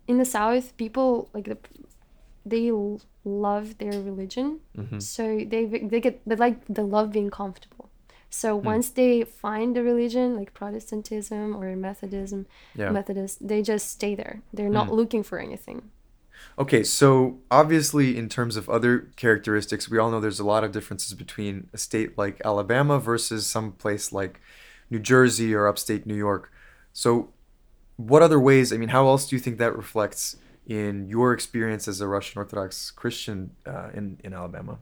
in 0.06 0.18
the 0.18 0.24
South, 0.24 0.76
people 0.76 1.28
like 1.34 1.44
the 1.52 1.58
they 2.44 2.70
love 3.24 3.78
their 3.78 3.96
religion, 4.10 4.60
hmm 4.76 4.98
so 4.98 5.22
they 5.52 5.62
they 5.92 6.00
get 6.06 6.20
they 6.28 6.36
like 6.36 6.58
they 6.68 6.82
love 6.82 7.08
being 7.18 7.30
comfortable. 7.30 7.86
So 8.30 8.48
Hmm. 8.58 8.66
once 8.74 8.90
they 8.90 9.12
find 9.24 9.76
a 9.76 9.82
religion 9.82 10.26
like 10.40 10.50
Protestantism 10.60 11.56
or 11.56 11.76
Methodism, 11.76 12.46
Yeah. 12.74 12.90
Methodist, 12.90 13.46
they 13.50 13.62
just 13.62 13.86
stay 13.98 14.14
there. 14.22 14.36
They're 14.52 14.74
not 14.80 14.88
Hmm. 14.88 14.94
looking 15.00 15.22
for 15.22 15.38
anything. 15.38 15.78
Okay, 16.58 16.84
so 16.84 17.38
obviously, 17.50 18.16
in 18.16 18.28
terms 18.28 18.56
of 18.56 18.68
other 18.68 19.10
characteristics, 19.16 19.88
we 19.90 19.98
all 19.98 20.10
know 20.10 20.20
there's 20.20 20.40
a 20.40 20.44
lot 20.46 20.62
of 20.64 20.70
differences 20.72 21.14
between 21.14 21.68
a 21.72 21.78
state 21.78 22.16
like 22.16 22.40
Alabama 22.44 22.98
versus 23.00 23.46
some 23.46 23.72
place 23.72 24.12
like 24.12 24.40
New 24.90 24.98
Jersey 25.00 25.54
or 25.54 25.66
upstate 25.66 26.06
New 26.06 26.14
York. 26.16 26.52
So, 26.92 27.32
what 27.96 28.22
other 28.22 28.38
ways? 28.40 28.72
I 28.72 28.76
mean, 28.76 28.90
how 28.90 29.06
else 29.06 29.28
do 29.28 29.34
you 29.36 29.40
think 29.40 29.58
that 29.58 29.76
reflects 29.76 30.36
in 30.66 31.06
your 31.08 31.32
experience 31.32 31.86
as 31.88 32.00
a 32.00 32.08
Russian 32.08 32.38
Orthodox 32.38 32.90
Christian 32.90 33.50
uh, 33.66 33.90
in 33.94 34.18
in 34.24 34.32
Alabama? 34.32 34.78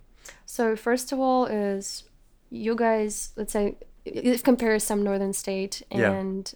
So 0.47 0.77
first 0.77 1.11
of 1.13 1.19
all, 1.19 1.47
is 1.47 2.05
you 2.51 2.75
guys 2.77 3.33
let's 3.37 3.53
say 3.53 3.77
if 4.05 4.43
compare 4.43 4.79
some 4.79 5.03
northern 5.03 5.33
state 5.33 5.83
Yeah. 5.91 6.11
and 6.13 6.53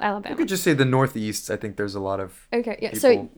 You 0.00 0.06
Alabama. 0.06 0.36
could 0.36 0.48
just 0.48 0.62
say 0.64 0.74
the 0.74 0.84
Northeast. 0.84 1.50
I 1.50 1.56
think 1.56 1.76
there's 1.76 1.94
a 1.94 2.00
lot 2.00 2.20
of 2.20 2.46
Okay, 2.52 2.78
yeah. 2.82 2.90
people. 2.90 3.00
So 3.00 3.28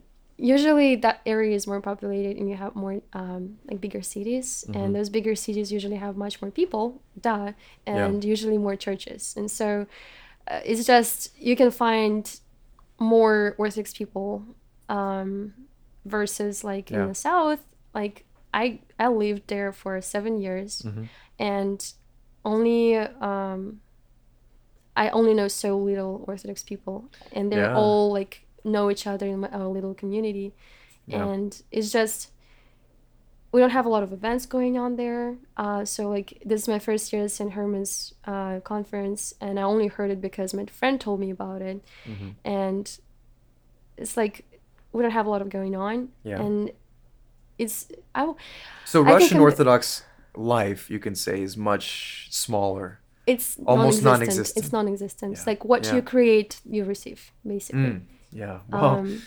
usually 0.55 0.97
that 0.97 1.21
area 1.25 1.55
is 1.55 1.65
more 1.67 1.81
populated 1.81 2.37
and 2.39 2.49
you 2.51 2.57
have 2.57 2.75
more 2.75 2.97
um, 3.13 3.43
like 3.69 3.81
bigger 3.81 4.03
cities 4.03 4.65
Mm-hmm. 4.67 4.79
and 4.79 4.89
those 4.97 5.09
bigger 5.17 5.35
cities 5.47 5.71
usually 5.77 5.97
have 6.07 6.15
much 6.17 6.35
more 6.43 6.51
people 6.51 6.85
duh 7.27 7.53
and 7.87 8.25
usually 8.35 8.59
more 8.67 8.77
churches 8.87 9.23
and 9.39 9.49
so 9.59 9.87
uh, 10.51 10.61
it's 10.71 10.85
just 10.85 11.17
you 11.49 11.55
can 11.61 11.71
find 11.71 12.23
more 12.99 13.55
orthodox 13.59 13.93
people 14.01 14.31
um, 14.89 15.55
versus 16.05 16.65
like 16.65 16.91
Yeah. 16.91 17.03
in 17.03 17.09
the 17.09 17.15
south 17.29 17.61
like 17.95 18.25
i 18.63 18.65
i 18.99 19.07
lived 19.25 19.45
there 19.55 19.71
for 19.73 19.93
seven 20.15 20.33
years 20.47 20.83
Mhm. 20.83 21.05
and 21.39 21.79
only 22.45 22.97
um, 23.31 23.81
I 24.95 25.09
only 25.11 25.33
know 25.35 25.49
so 25.49 25.79
little 25.79 26.23
Orthodox 26.29 26.63
people, 26.63 27.09
and 27.33 27.51
they're 27.51 27.71
Yeah. 27.73 27.77
all 27.81 28.13
like 28.13 28.45
know 28.65 28.91
each 28.91 29.07
other 29.07 29.27
in 29.27 29.45
our 29.45 29.67
little 29.69 29.95
community, 29.95 30.53
Yeah. 31.07 31.27
and 31.27 31.61
it's 31.71 31.91
just 31.93 32.31
we 33.53 33.61
don't 33.61 33.71
have 33.71 33.85
a 33.85 33.89
lot 33.91 34.03
of 34.03 34.13
events 34.15 34.47
going 34.47 34.79
on 34.79 34.97
there. 34.97 35.37
Uh, 35.59 35.85
so 35.85 36.09
like 36.09 36.41
this 36.45 36.63
is 36.63 36.69
my 36.69 36.79
first 36.79 37.13
year 37.13 37.25
at 37.25 37.31
St. 37.31 37.53
Herman's 37.53 38.15
uh, 38.25 38.61
conference, 38.61 39.35
and 39.41 39.59
I 39.59 39.63
only 39.63 39.89
heard 39.89 40.11
it 40.11 40.21
because 40.23 40.55
my 40.55 40.65
friend 40.67 40.99
told 41.01 41.21
me 41.21 41.31
about 41.31 41.61
it, 41.61 41.85
Mhm. 42.07 42.35
and 42.45 42.99
it's 43.99 44.17
like 44.17 44.45
we 44.93 45.03
don't 45.03 45.11
have 45.11 45.27
a 45.27 45.31
lot 45.31 45.43
of 45.43 45.49
going 45.51 45.75
on, 45.77 46.09
Yeah. 46.25 46.41
and 46.41 46.71
it's 47.59 47.89
I 48.15 48.33
So 48.87 49.05
I 49.05 49.13
Russian 49.13 49.39
Orthodox 49.39 50.05
life, 50.35 50.91
you 50.91 50.99
can 50.99 51.15
say, 51.15 51.43
is 51.43 51.57
much 51.57 52.29
smaller. 52.31 52.99
it's 53.25 53.57
Almost 53.67 54.03
non-existent. 54.03 54.03
non-existent. 54.03 54.65
It's 54.65 54.73
non-existent. 54.73 55.37
Yeah. 55.37 55.43
Like 55.47 55.65
what 55.65 55.85
Yeah. 55.87 55.95
you 55.97 56.03
create, 56.03 56.61
you 56.65 56.83
receive, 56.85 57.31
basically. 57.47 57.81
Mm, 57.93 58.01
yeah. 58.33 58.59
Wow. 58.71 58.99
um, 59.01 59.23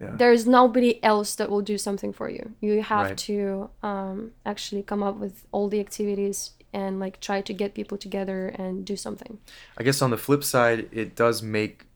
yeah. 0.00 0.10
there's 0.16 0.46
nobody 0.46 1.02
else 1.02 1.34
that 1.36 1.48
will 1.50 1.62
do 1.62 1.78
something 1.78 2.12
for 2.12 2.28
you 2.28 2.52
you 2.60 2.82
have 2.82 3.06
Right. 3.06 3.16
to 3.18 3.70
um, 3.82 4.32
actually 4.44 4.82
come 4.82 5.02
up 5.02 5.16
with 5.16 5.46
all 5.52 5.68
the 5.68 5.80
activities 5.80 6.50
and 6.72 7.00
like 7.00 7.18
try 7.20 7.40
to 7.40 7.52
get 7.52 7.74
people 7.74 7.96
together 7.98 8.48
and 8.48 8.84
do 8.84 8.96
something 8.96 9.38
I 9.78 9.82
guess 9.82 10.02
on 10.02 10.10
the 10.10 10.18
flip 10.18 10.44
side, 10.44 10.88
it 10.92 11.16
does 11.16 11.42
make 11.42 11.86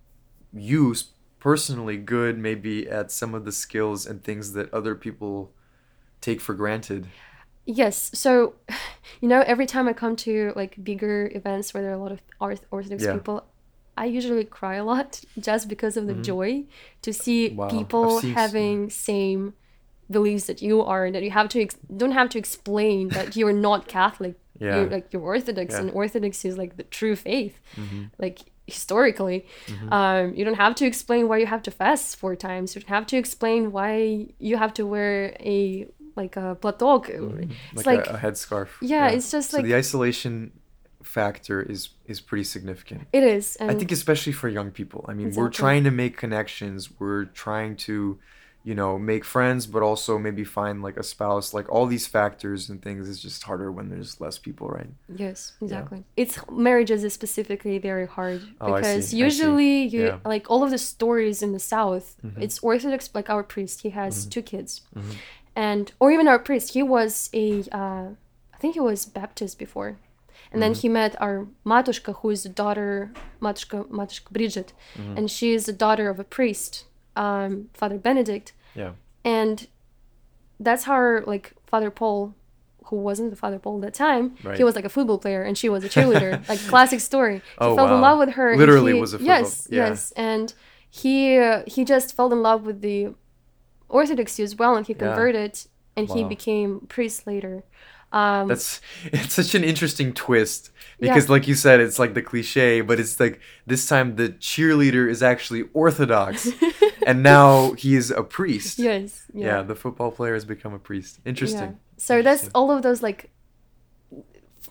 you 0.52 0.94
personally 1.38 1.96
good, 1.98 2.38
maybe 2.38 2.88
at 2.88 3.10
some 3.12 3.34
of 3.34 3.44
the 3.44 3.52
skills 3.52 4.06
and 4.06 4.22
things 4.24 4.52
that 4.54 4.72
other 4.72 4.94
people 4.94 5.52
take 6.20 6.40
for 6.40 6.54
granted. 6.54 7.06
yes 7.66 8.10
so 8.14 8.54
you 9.20 9.28
know 9.28 9.42
every 9.46 9.66
time 9.66 9.86
i 9.88 9.92
come 9.92 10.16
to 10.16 10.52
like 10.56 10.72
bigger 10.82 11.30
events 11.34 11.72
where 11.74 11.82
there 11.82 11.92
are 11.92 12.00
a 12.00 12.02
lot 12.06 12.12
of 12.12 12.20
orth- 12.40 12.66
orthodox 12.70 13.02
Yeah. 13.04 13.14
people 13.14 13.44
i 13.96 14.04
usually 14.18 14.44
cry 14.44 14.74
a 14.76 14.85
lot 14.85 15.20
just 15.48 15.68
because 15.68 15.96
of 15.96 16.07
the 16.07 16.14
joy 16.14 16.64
to 17.02 17.12
see 17.12 17.40
Mm-hmm. 17.48 17.57
Wow, 17.57 17.68
people 17.68 18.20
seen 18.20 18.35
having 18.35 18.90
same 18.90 19.54
beliefs 20.11 20.44
that 20.46 20.61
you 20.62 20.83
are 20.83 21.04
and 21.07 21.14
that 21.14 21.22
you 21.22 21.30
have 21.30 21.48
to 21.54 21.62
ex- 21.62 21.76
don't 21.96 22.12
have 22.12 22.28
to 22.35 22.38
explain 22.38 23.09
that 23.16 23.37
you're 23.37 23.52
not 23.68 23.88
catholic 23.88 24.35
Yeah. 24.61 24.76
you're 24.76 24.90
like 24.96 25.07
you're 25.12 25.22
orthodox 25.22 25.68
Yeah. 25.74 25.80
and 25.80 25.90
orthodox 25.90 26.44
is 26.44 26.57
like 26.62 26.76
the 26.76 26.85
true 26.98 27.16
faith 27.16 27.57
Mhm. 27.76 28.11
like 28.24 28.38
historically 28.66 29.46
Mm-hmm. 29.66 29.92
um, 29.92 30.35
you 30.37 30.42
don't 30.46 30.61
have 30.66 30.74
to 30.80 30.85
explain 30.87 31.22
why 31.28 31.37
you 31.42 31.46
have 31.46 31.62
to 31.68 31.70
fast 31.70 32.16
four 32.16 32.35
times 32.37 32.74
you 32.74 32.80
don't 32.83 32.94
have 32.98 33.07
to 33.12 33.16
explain 33.16 33.61
why 33.76 33.92
you 34.38 34.57
have 34.57 34.72
to 34.74 34.85
wear 34.87 35.37
a 35.57 35.87
like 36.16 36.35
a 36.37 36.57
platok 36.62 37.02
it's 37.09 37.87
Like, 37.87 37.87
like, 37.87 38.07
a, 38.07 38.14
a 38.14 38.18
headscarf. 38.24 38.68
yeah, 38.80 39.09
it's 39.09 39.30
just 39.33 39.50
so 39.50 39.57
like- 39.57 39.66
the 39.66 39.74
isolation 39.74 40.52
factor 41.04 41.62
is 41.62 41.90
is 42.06 42.20
pretty 42.20 42.44
significant. 42.44 43.06
It 43.12 43.22
is. 43.22 43.56
And 43.56 43.70
I 43.70 43.74
think 43.74 43.92
especially 43.92 44.32
for 44.32 44.48
young 44.48 44.70
people. 44.70 45.04
I 45.08 45.14
mean, 45.14 45.32
we're 45.34 45.50
trying 45.50 45.84
to 45.84 45.90
make 45.90 46.16
connections. 46.16 46.88
We're 46.98 47.26
trying 47.26 47.76
to, 47.88 48.18
you 48.62 48.74
know, 48.74 48.98
make 48.98 49.24
friends, 49.24 49.66
but 49.66 49.82
also 49.82 50.18
maybe 50.18 50.44
find 50.44 50.82
like 50.82 50.96
a 50.96 51.02
spouse. 51.02 51.52
Like 51.54 51.68
all 51.70 51.86
these 51.86 52.06
factors 52.06 52.68
and 52.70 52.82
things 52.82 53.08
is 53.08 53.20
just 53.20 53.42
harder 53.44 53.70
when 53.72 53.88
there's 53.90 54.20
less 54.20 54.38
people, 54.38 54.68
right? 54.68 54.88
Yes, 55.08 55.52
exactly. 55.60 56.04
It's 56.16 56.38
marriages 56.50 57.04
is 57.04 57.12
specifically 57.12 57.78
very 57.78 58.06
hard 58.06 58.42
Oh, 58.60 58.74
because 58.74 59.08
see. 59.08 59.18
usually 59.18 59.82
you 59.84 60.04
Yeah. 60.06 60.18
like 60.24 60.50
all 60.50 60.62
of 60.64 60.70
the 60.70 60.78
stories 60.78 61.42
in 61.42 61.52
the 61.52 61.58
South. 61.58 62.16
Mhm. 62.24 62.40
It's 62.42 62.58
Orthodox, 62.60 63.10
like 63.14 63.28
our 63.30 63.42
priest. 63.42 63.82
He 63.82 63.90
has 63.90 64.26
Mhm. 64.26 64.30
two 64.30 64.42
kids, 64.42 64.80
Mhm. 64.96 65.14
and 65.56 65.92
or 66.00 66.10
even 66.10 66.26
our 66.28 66.38
priest. 66.38 66.72
He 66.72 66.82
was 66.82 67.30
a, 67.32 67.62
uh, 67.72 68.08
I 68.54 68.56
think 68.58 68.74
he 68.74 68.80
was 68.80 69.04
Baptist 69.04 69.58
before, 69.58 69.96
and 70.52 70.62
then 70.62 70.72
Mhm. 70.72 70.80
he 70.83 70.88
met 70.88 71.20
our 71.20 71.46
Matushka, 71.64 72.16
who 72.20 72.30
is 72.30 72.42
the 72.42 72.48
daughter 72.48 73.11
Matushka 73.40 73.87
Matushka 73.88 74.30
Bridget, 74.30 74.72
Mhm. 74.96 75.16
and 75.18 75.30
she 75.30 75.52
is 75.54 75.64
the 75.66 75.72
daughter 75.72 76.09
of 76.09 76.18
a 76.20 76.24
priest, 76.24 76.85
um, 77.16 77.68
Father 77.74 77.98
Benedict, 77.98 78.52
Yeah. 78.74 78.92
and 79.24 79.66
that's 80.61 80.85
how 80.85 81.20
like 81.26 81.54
Father 81.66 81.90
Paul, 81.90 82.35
who 82.87 82.96
wasn't 82.96 83.30
the 83.30 83.37
Father 83.37 83.59
Paul 83.59 83.76
at 83.76 83.83
that 83.83 83.94
time, 83.94 84.37
Right. 84.44 84.57
he 84.59 84.64
was 84.64 84.76
like 84.76 84.85
a 84.85 84.88
football 84.90 85.18
player 85.18 85.42
and 85.42 85.57
she 85.57 85.68
was 85.68 85.83
a 85.85 85.88
cheerleader. 85.88 86.33
like 86.48 86.61
classic 86.68 87.00
story. 87.00 87.37
He 87.38 87.42
Oh, 87.59 87.74
fell 87.74 87.87
in 87.87 87.92
wow. 87.94 88.00
love 88.02 88.18
with 88.18 88.30
her. 88.35 88.57
Literally 88.57 88.92
he- 88.94 89.00
was 89.00 89.14
a 89.14 89.18
football- 89.18 89.38
yes, 89.38 89.68
yeah. 89.70 89.88
yes, 89.88 90.12
and 90.16 90.52
he 90.90 91.38
uh, 91.38 91.62
he 91.66 91.85
just 91.85 92.14
fell 92.14 92.33
in 92.33 92.42
love 92.42 92.64
with 92.66 92.80
the 92.83 93.14
Orthodoxy 93.88 94.42
as 94.42 94.57
well, 94.57 94.76
and 94.76 94.87
he 94.87 94.92
Yeah. 94.92 94.98
converted, 95.00 95.59
and 95.96 96.09
he 96.11 96.24
became 96.24 96.80
priest 96.88 97.26
later. 97.26 97.62
Um, 98.20 98.48
That's 98.48 98.81
it's 99.18 99.35
such 99.35 99.55
an 99.55 99.64
interesting 99.64 100.12
twist 100.14 100.70
Yeah. 101.00 101.09
because, 101.12 101.29
like 101.29 101.48
you 101.50 101.55
said, 101.57 101.81
it's 101.81 101.98
like 101.98 102.14
the 102.14 102.22
cliche, 102.22 102.81
but 102.88 102.96
it's 103.03 103.18
like 103.18 103.40
this 103.66 103.88
time 103.92 104.16
the 104.16 104.29
cheerleader 104.48 105.05
is 105.14 105.20
actually 105.22 105.62
Orthodox, 105.74 106.48
and 107.09 107.22
now 107.22 107.72
he 107.83 107.90
is 108.00 108.11
a 108.11 108.22
priest. 108.22 108.79
yes, 108.79 109.24
Yeah. 109.35 109.46
yeah. 109.46 109.62
the 109.70 109.74
football 109.74 110.11
player 110.12 110.35
has 110.35 110.44
become 110.44 110.72
a 110.74 110.79
priest. 110.79 111.18
Interesting. 111.24 111.70
Yeah. 111.70 111.96
So 112.09 112.22
that's 112.22 112.48
all 112.55 112.70
of 112.70 112.83
those 112.83 113.03
like 113.03 113.31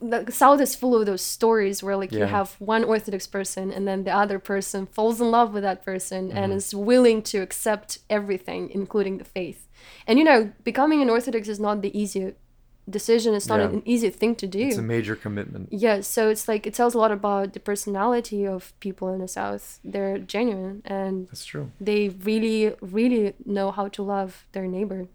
the 0.01 0.31
South 0.31 0.59
is 0.59 0.75
full 0.75 0.95
of 0.99 1.05
those 1.05 1.21
stories 1.21 1.81
where 1.83 1.95
like 1.95 2.11
you 2.11 2.25
have 2.25 2.55
one 2.59 2.83
Orthodox 2.83 3.25
person 3.27 3.71
and 3.71 3.87
then 3.87 4.03
the 4.03 4.11
other 4.23 4.37
person 4.39 4.85
falls 4.85 5.21
in 5.21 5.31
love 5.31 5.53
with 5.53 5.63
that 5.63 5.85
person 5.85 6.31
and 6.31 6.51
Mhm. 6.51 6.55
is 6.57 6.75
willing 6.75 7.21
to 7.31 7.37
accept 7.47 7.99
everything, 8.09 8.69
including 8.71 9.17
the 9.19 9.23
faith. 9.23 9.61
And 10.07 10.17
you 10.19 10.25
know, 10.25 10.51
becoming 10.63 11.01
an 11.01 11.09
Orthodox 11.09 11.47
is 11.47 11.59
not 11.59 11.81
the 11.81 11.97
easy 11.97 12.33
decision. 12.89 13.33
It's 13.33 13.47
not 13.47 13.59
Yeah. 13.59 13.69
an 13.69 13.81
easy 13.85 14.09
thing 14.09 14.35
to 14.35 14.47
do. 14.47 14.59
It's 14.67 14.77
a 14.77 14.81
major 14.81 15.15
commitment. 15.15 15.69
Yes, 15.71 16.07
so 16.07 16.29
it's 16.29 16.47
like 16.47 16.67
it 16.67 16.73
tells 16.73 16.93
a 16.95 16.97
lot 16.97 17.11
about 17.11 17.53
the 17.53 17.59
personality 17.59 18.45
of 18.45 18.73
people 18.79 19.13
in 19.13 19.19
the 19.19 19.27
South. 19.27 19.79
They're 19.83 20.17
genuine 20.19 20.81
and 20.85 21.27
That's 21.29 21.45
true. 21.45 21.71
they 21.79 22.09
really, 22.09 22.75
really 22.81 23.33
know 23.45 23.71
how 23.71 23.87
to 23.89 24.03
love 24.03 24.45
their 24.51 24.67
neighbor. 24.67 25.07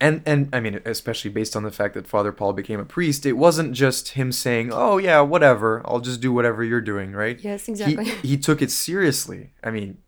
And 0.00 0.22
and 0.24 0.48
I 0.54 0.60
mean, 0.60 0.80
especially 0.86 1.30
based 1.30 1.54
on 1.54 1.62
the 1.62 1.70
fact 1.70 1.92
that 1.94 2.06
Father 2.06 2.32
Paul 2.32 2.54
became 2.54 2.80
a 2.80 2.86
priest, 2.86 3.26
it 3.26 3.34
wasn't 3.34 3.72
just 3.74 4.08
him 4.10 4.32
saying, 4.32 4.70
"Oh 4.72 4.96
yeah, 4.96 5.20
whatever, 5.20 5.82
I'll 5.84 6.00
just 6.00 6.20
do 6.22 6.32
whatever 6.32 6.64
you're 6.64 6.80
doing," 6.80 7.12
right? 7.12 7.38
Yes, 7.38 7.66
He 7.66 7.72
exactly. 7.72 8.04
he 8.30 8.38
took 8.38 8.62
it 8.62 8.70
seriously. 8.70 9.50
I 9.62 9.70
mean, 9.70 9.98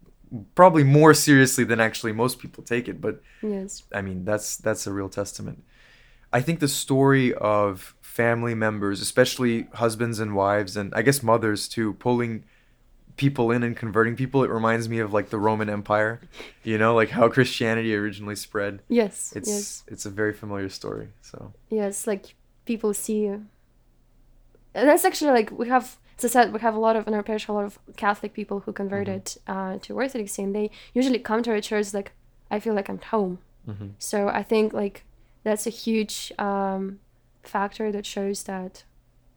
probably 0.55 0.83
more 0.85 1.13
seriously 1.13 1.65
than 1.65 1.79
actually 1.81 2.13
most 2.13 2.39
people 2.39 2.65
take 2.65 2.89
it, 2.89 3.03
but 3.03 3.21
yes. 3.43 3.83
I 3.95 4.01
mean, 4.01 4.25
that's 4.25 4.57
that's 4.57 4.87
a 4.87 4.93
real 4.93 5.11
testament. 5.11 5.63
I 6.33 6.41
think 6.41 6.61
the 6.61 6.69
story 6.69 7.35
of 7.35 7.95
family 8.01 8.55
members, 8.55 9.01
especially 9.01 9.67
husbands 9.75 10.19
and 10.21 10.35
wives, 10.35 10.77
and 10.77 10.93
I 10.95 11.03
guess 11.03 11.23
mothers 11.23 11.69
too, 11.69 11.95
pulling 11.95 12.45
people 13.17 13.51
in 13.51 13.63
and 13.63 13.77
converting 13.77 14.17
people, 14.17 14.43
it 14.43 14.51
reminds 14.51 14.89
me 14.89 14.99
of 14.99 15.13
like 15.13 15.29
the 15.31 15.39
Roman 15.39 15.69
Empire. 15.69 16.21
You 16.65 16.79
know, 16.79 16.95
like 16.95 17.11
how 17.11 17.29
Christianity 17.37 17.95
originally 17.95 18.37
spread. 18.37 18.81
Yes. 18.89 19.33
It's 19.37 19.49
yes. 19.49 19.85
it's 19.87 20.07
a 20.07 20.11
very 20.11 20.33
familiar 20.33 20.69
story. 20.69 21.09
So 21.21 21.53
Yes, 21.71 22.07
like 22.07 22.35
people 22.65 22.95
see. 22.95 23.27
And 23.27 23.49
that's 24.75 25.05
actually 25.05 25.33
like 25.33 25.51
we 25.51 25.69
have, 25.69 25.99
as 26.19 26.25
I 26.25 26.29
said, 26.29 26.53
we 26.53 26.61
have 26.61 26.75
a 26.75 26.79
lot 26.79 26.97
of 26.97 27.07
in 27.07 27.15
our 27.15 27.23
parish 27.23 27.49
a 27.49 27.53
lot 27.53 27.65
of 27.65 27.79
Catholic 27.97 28.33
people 28.33 28.61
who 28.61 28.73
converted 28.73 29.25
Mm-hmm. 29.25 29.53
uh, 29.53 29.79
to 29.83 29.95
Orthodoxy, 29.95 30.43
and 30.43 30.55
they 30.55 30.71
usually 30.95 31.19
come 31.19 31.43
to 31.43 31.51
our 31.51 31.61
church 31.61 31.93
like, 31.93 32.13
I 32.51 32.59
feel 32.61 32.75
like 32.75 32.89
I'm 32.89 33.01
home. 33.01 33.39
mhm. 33.69 33.91
So 33.99 34.29
I 34.29 34.43
think 34.43 34.73
like 34.73 35.05
that's 35.45 35.67
a 35.67 35.71
huge 35.71 36.33
um, 36.39 37.01
factor 37.43 37.91
that 37.93 38.07
shows 38.07 38.45
that 38.45 38.85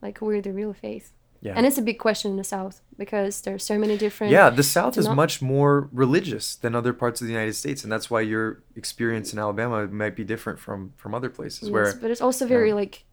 like 0.01 0.21
we're 0.21 0.41
the 0.41 0.53
real 0.53 0.73
faith. 0.73 1.11
yeah. 1.41 1.53
And 1.55 1.65
it's 1.65 1.77
a 1.77 1.81
big 1.81 1.99
question 1.99 2.31
in 2.31 2.37
the 2.37 2.43
South 2.43 2.81
because 2.97 3.41
there's 3.41 3.63
so 3.63 3.77
many 3.77 3.97
different. 3.97 4.31
yeah, 4.31 4.49
the 4.49 4.63
South 4.63 4.97
is 4.97 5.05
not- 5.05 5.15
much 5.15 5.41
more 5.41 5.89
religious 5.91 6.55
than 6.55 6.75
other 6.75 6.93
parts 6.93 7.21
of 7.21 7.27
the 7.27 7.33
United 7.33 7.55
States, 7.55 7.83
and 7.83 7.91
that's 7.91 8.09
why 8.09 8.21
your 8.21 8.63
experience 8.75 9.33
in 9.33 9.39
Alabama 9.39 9.87
might 9.87 10.15
be 10.15 10.23
different 10.23 10.59
from 10.59 10.93
from 10.97 11.13
other 11.15 11.29
places. 11.29 11.63
Yes, 11.63 11.71
Where 11.71 11.95
but 12.01 12.11
it's 12.11 12.21
also 12.21 12.45
very 12.45 12.69
yeah. 12.69 12.75
like 12.75 13.03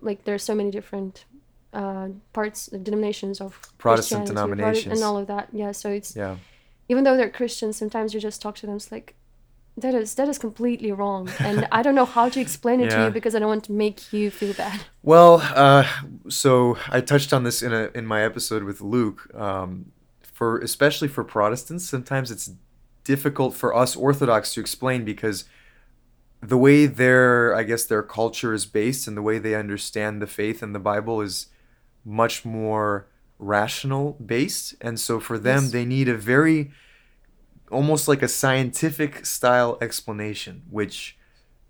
like 0.00 0.24
there's 0.24 0.42
so 0.42 0.54
many 0.54 0.70
different 0.70 1.24
uh, 1.72 2.08
parts 2.32 2.66
denominations 2.66 3.40
of 3.40 3.58
Protestant 3.78 4.26
denominations. 4.26 4.94
and 4.94 5.04
all 5.04 5.16
of 5.18 5.26
that. 5.26 5.48
Yeah, 5.52 5.72
so 5.72 5.90
it's 5.90 6.16
yeah, 6.16 6.36
even 6.88 7.04
though 7.04 7.16
they're 7.16 7.30
Christians, 7.30 7.76
sometimes 7.76 8.14
you 8.14 8.20
just 8.20 8.40
talk 8.42 8.54
to 8.56 8.66
them. 8.66 8.76
It's 8.76 8.90
like 8.90 9.14
that 9.80 9.94
is 9.94 10.14
that 10.14 10.28
is 10.28 10.38
completely 10.38 10.92
wrong, 10.92 11.28
and 11.38 11.66
I 11.72 11.82
don't 11.82 11.94
know 11.94 12.04
how 12.06 12.28
to 12.28 12.40
explain 12.40 12.80
it 12.80 12.90
to 12.90 13.04
you 13.04 13.10
because 13.10 13.34
I 13.34 13.38
don't 13.40 13.48
want 13.48 13.64
to 13.64 13.72
make 13.72 14.12
you 14.12 14.30
feel 14.30 14.52
bad. 14.54 14.80
Well, 15.02 15.40
uh, 15.54 15.84
so 16.28 16.76
I 16.88 17.00
touched 17.00 17.32
on 17.32 17.42
this 17.44 17.62
in 17.62 17.72
a 17.72 17.90
in 17.94 18.06
my 18.06 18.22
episode 18.22 18.62
with 18.64 18.80
Luke. 18.80 19.28
Um, 19.34 19.92
for 20.32 20.58
especially 20.60 21.08
for 21.08 21.22
Protestants, 21.24 21.88
sometimes 21.88 22.30
it's 22.30 22.50
difficult 23.04 23.54
for 23.54 23.74
us 23.74 23.96
Orthodox 23.96 24.54
to 24.54 24.60
explain 24.60 25.04
because 25.04 25.44
the 26.42 26.56
way 26.56 26.86
their 26.86 27.54
I 27.54 27.62
guess 27.64 27.84
their 27.84 28.02
culture 28.02 28.54
is 28.54 28.64
based 28.66 29.06
and 29.08 29.16
the 29.16 29.22
way 29.22 29.38
they 29.38 29.54
understand 29.54 30.22
the 30.22 30.26
faith 30.26 30.62
and 30.62 30.74
the 30.74 30.78
Bible 30.78 31.20
is 31.20 31.46
much 32.04 32.44
more 32.44 33.06
rational 33.38 34.12
based, 34.24 34.74
and 34.80 34.98
so 35.00 35.20
for 35.20 35.38
them 35.38 35.62
Yes. 35.64 35.72
they 35.72 35.84
need 35.84 36.08
a 36.08 36.16
very 36.16 36.70
almost 37.70 38.08
like 38.08 38.22
a 38.22 38.28
scientific 38.28 39.24
style 39.26 39.78
explanation, 39.80 40.62
which 40.70 41.16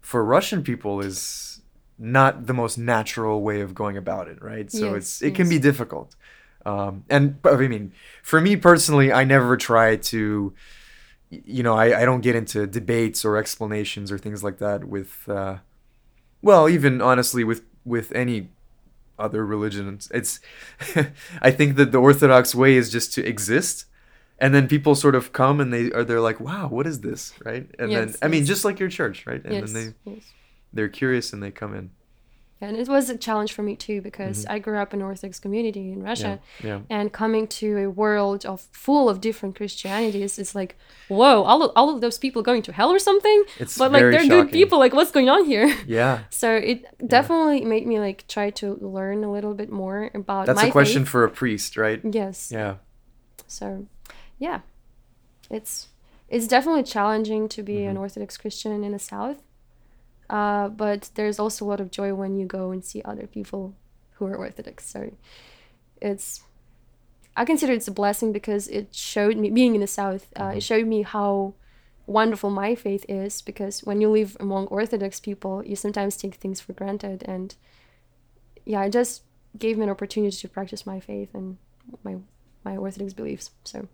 for 0.01 0.25
Russian 0.25 0.63
people 0.63 1.01
is 1.01 1.61
not 1.99 2.47
the 2.47 2.55
most 2.55 2.79
natural 2.79 3.43
way 3.43 3.61
of 3.61 3.75
going 3.75 3.97
about 3.97 4.27
it, 4.29 4.43
right? 4.43 4.71
So 4.73 4.95
Yes, 4.95 4.97
it's 4.97 5.23
it 5.23 5.35
can 5.35 5.49
be 5.49 5.59
difficult. 5.59 6.17
Um, 6.65 7.05
and 7.09 7.39
I 7.45 7.57
mean, 7.57 7.93
for 8.23 8.41
me 8.41 8.57
personally, 8.57 9.13
I 9.13 9.25
never 9.25 9.57
try 9.57 9.97
to, 9.97 10.53
you 11.31 11.63
know, 11.63 11.75
I, 11.75 12.03
I 12.03 12.05
don't 12.05 12.21
get 12.21 12.37
into 12.37 12.67
debates 12.67 13.25
or 13.25 13.37
explanations 13.37 14.11
or 14.13 14.19
things 14.19 14.43
like 14.45 14.59
that 14.59 14.85
with, 14.85 15.29
uh, 15.29 15.59
well, 16.43 16.69
even 16.69 17.01
honestly 17.01 17.45
with 17.45 17.65
with 17.85 18.13
any 18.13 18.49
other 19.19 19.45
religion. 19.45 19.99
It's 20.11 20.41
I 21.43 21.51
think 21.51 21.77
that 21.77 21.93
the 21.93 21.99
Orthodox 21.99 22.55
way 22.55 22.77
is 22.77 22.91
just 22.91 23.13
to 23.15 23.27
exist. 23.27 23.87
And 24.41 24.55
then 24.55 24.69
people 24.69 24.95
sort 24.95 25.15
of 25.15 25.33
come 25.33 25.61
and 25.61 25.73
they 25.73 25.91
are 25.93 26.05
they're 26.05 26.21
like, 26.21 26.41
wow, 26.41 26.69
what 26.69 26.87
is 26.87 27.01
this, 27.01 27.35
right? 27.45 27.67
And 27.79 27.93
then 27.93 28.09
Yes, 28.09 28.19
I 28.23 28.29
mean, 28.29 28.45
just 28.47 28.65
like 28.65 28.81
your 28.81 28.89
church, 28.89 29.27
right? 29.27 29.43
And 29.45 29.53
yes, 29.55 29.73
then 29.73 29.95
they 30.05 30.13
yes. 30.13 30.23
they're 30.73 30.89
curious 30.89 31.33
and 31.33 31.43
they 31.43 31.51
come 31.51 31.75
in. 31.75 31.91
And 32.63 32.77
it 32.77 32.89
was 32.89 33.09
a 33.09 33.17
challenge 33.17 33.53
for 33.55 33.63
me 33.63 33.75
too 33.75 34.03
because 34.03 34.45
Mm-hmm. 34.45 34.53
I 34.55 34.59
grew 34.59 34.77
up 34.79 34.93
in 34.95 35.01
Orthodox 35.01 35.39
community 35.41 35.93
in 35.93 36.03
Russia, 36.03 36.41
Yeah. 36.63 36.81
and 36.91 37.11
coming 37.11 37.47
to 37.61 37.79
a 37.79 37.87
world 37.89 38.45
of 38.45 38.61
full 38.73 39.09
of 39.09 39.21
different 39.23 39.57
Christianities, 39.57 40.39
it's 40.39 40.55
like, 40.55 40.77
whoa, 41.09 41.43
all 41.43 41.63
of, 41.63 41.71
all 41.75 41.89
of 41.95 42.03
those 42.03 42.19
people 42.19 42.43
going 42.43 42.61
to 42.69 42.73
hell 42.73 42.91
or 42.91 42.99
something? 42.99 43.45
It's 43.59 43.79
but 43.79 43.93
like 43.93 44.03
they're 44.03 44.29
good 44.29 44.51
people. 44.53 44.79
Like 44.79 44.93
what's 44.93 45.11
going 45.11 45.29
on 45.31 45.45
here? 45.47 45.69
Yeah. 45.87 46.15
So 46.31 46.55
it 46.55 46.85
definitely 47.07 47.65
made 47.65 47.87
me 47.87 47.99
like 47.99 48.27
try 48.29 48.51
to 48.61 48.77
learn 48.97 49.25
a 49.25 49.33
little 49.33 49.55
bit 49.55 49.71
more 49.73 50.11
about 50.15 50.45
That's 50.47 50.61
my 50.63 50.69
a 50.69 50.73
question 50.73 51.05
faith. 51.05 51.13
for 51.13 51.25
a 51.25 51.31
priest, 51.31 51.77
right? 51.79 52.01
Yes. 52.05 52.51
Yeah. 52.53 52.75
So, 53.47 53.87
yeah, 54.41 54.61
it's 55.51 55.89
it's 56.29 56.47
definitely 56.49 56.83
challenging 56.83 57.49
to 57.51 57.63
be 57.63 57.75
Mm-hmm. 57.75 57.91
an 57.91 57.97
Orthodox 57.99 58.37
Christian 58.37 58.83
in 58.85 58.93
the 58.93 58.99
South. 58.99 59.41
Uh, 60.29 60.69
but 60.69 61.11
there's 61.15 61.39
also 61.41 61.65
a 61.65 61.69
lot 61.69 61.81
of 61.81 61.91
joy 61.91 62.15
when 62.15 62.37
you 62.39 62.47
go 62.47 62.71
and 62.73 62.85
see 62.85 63.03
other 63.05 63.27
people 63.27 63.75
who 64.15 64.27
are 64.27 64.37
Orthodox. 64.37 64.87
So 64.87 65.13
it's 66.01 66.43
I 67.37 67.45
consider 67.45 67.73
it's 67.73 67.89
a 67.89 67.93
blessing 67.93 68.33
because 68.33 68.69
it 68.69 68.95
showed 68.95 69.37
me 69.37 69.51
being 69.51 69.75
in 69.75 69.81
the 69.81 69.87
South. 69.87 70.25
Uh, 70.37 70.41
Mm-hmm. 70.43 70.57
It 70.59 70.63
showed 70.63 70.87
me 70.87 71.03
how 71.03 71.55
wonderful 72.07 72.51
my 72.51 72.75
faith 72.75 73.05
is 73.09 73.43
because 73.43 73.81
when 73.85 74.01
you 74.01 74.09
live 74.09 74.37
among 74.41 74.67
Orthodox 74.69 75.21
people, 75.21 75.65
you 75.65 75.77
sometimes 75.77 76.17
take 76.17 76.35
things 76.37 76.61
for 76.61 76.73
granted, 76.75 77.23
and 77.27 77.55
yeah, 78.65 78.85
it 78.85 78.93
just 78.93 79.23
gave 79.59 79.77
me 79.79 79.85
an 79.85 79.91
opportunity 79.91 80.37
to 80.37 80.49
practice 80.49 80.87
my 80.87 81.01
faith 81.01 81.31
and 81.35 81.57
my 82.05 82.17
my 82.65 82.77
Orthodox 82.77 83.13
beliefs. 83.15 83.51
So, 83.65 83.89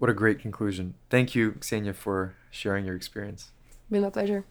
What 0.00 0.08
a 0.08 0.14
great 0.14 0.38
conclusion. 0.38 0.94
Thank 1.10 1.34
you, 1.34 1.52
Ksenia, 1.52 1.94
for 1.94 2.34
sharing 2.50 2.86
your 2.86 2.96
experience. 2.96 3.50
been 3.90 4.00
my 4.00 4.08
pleasure. 4.08 4.46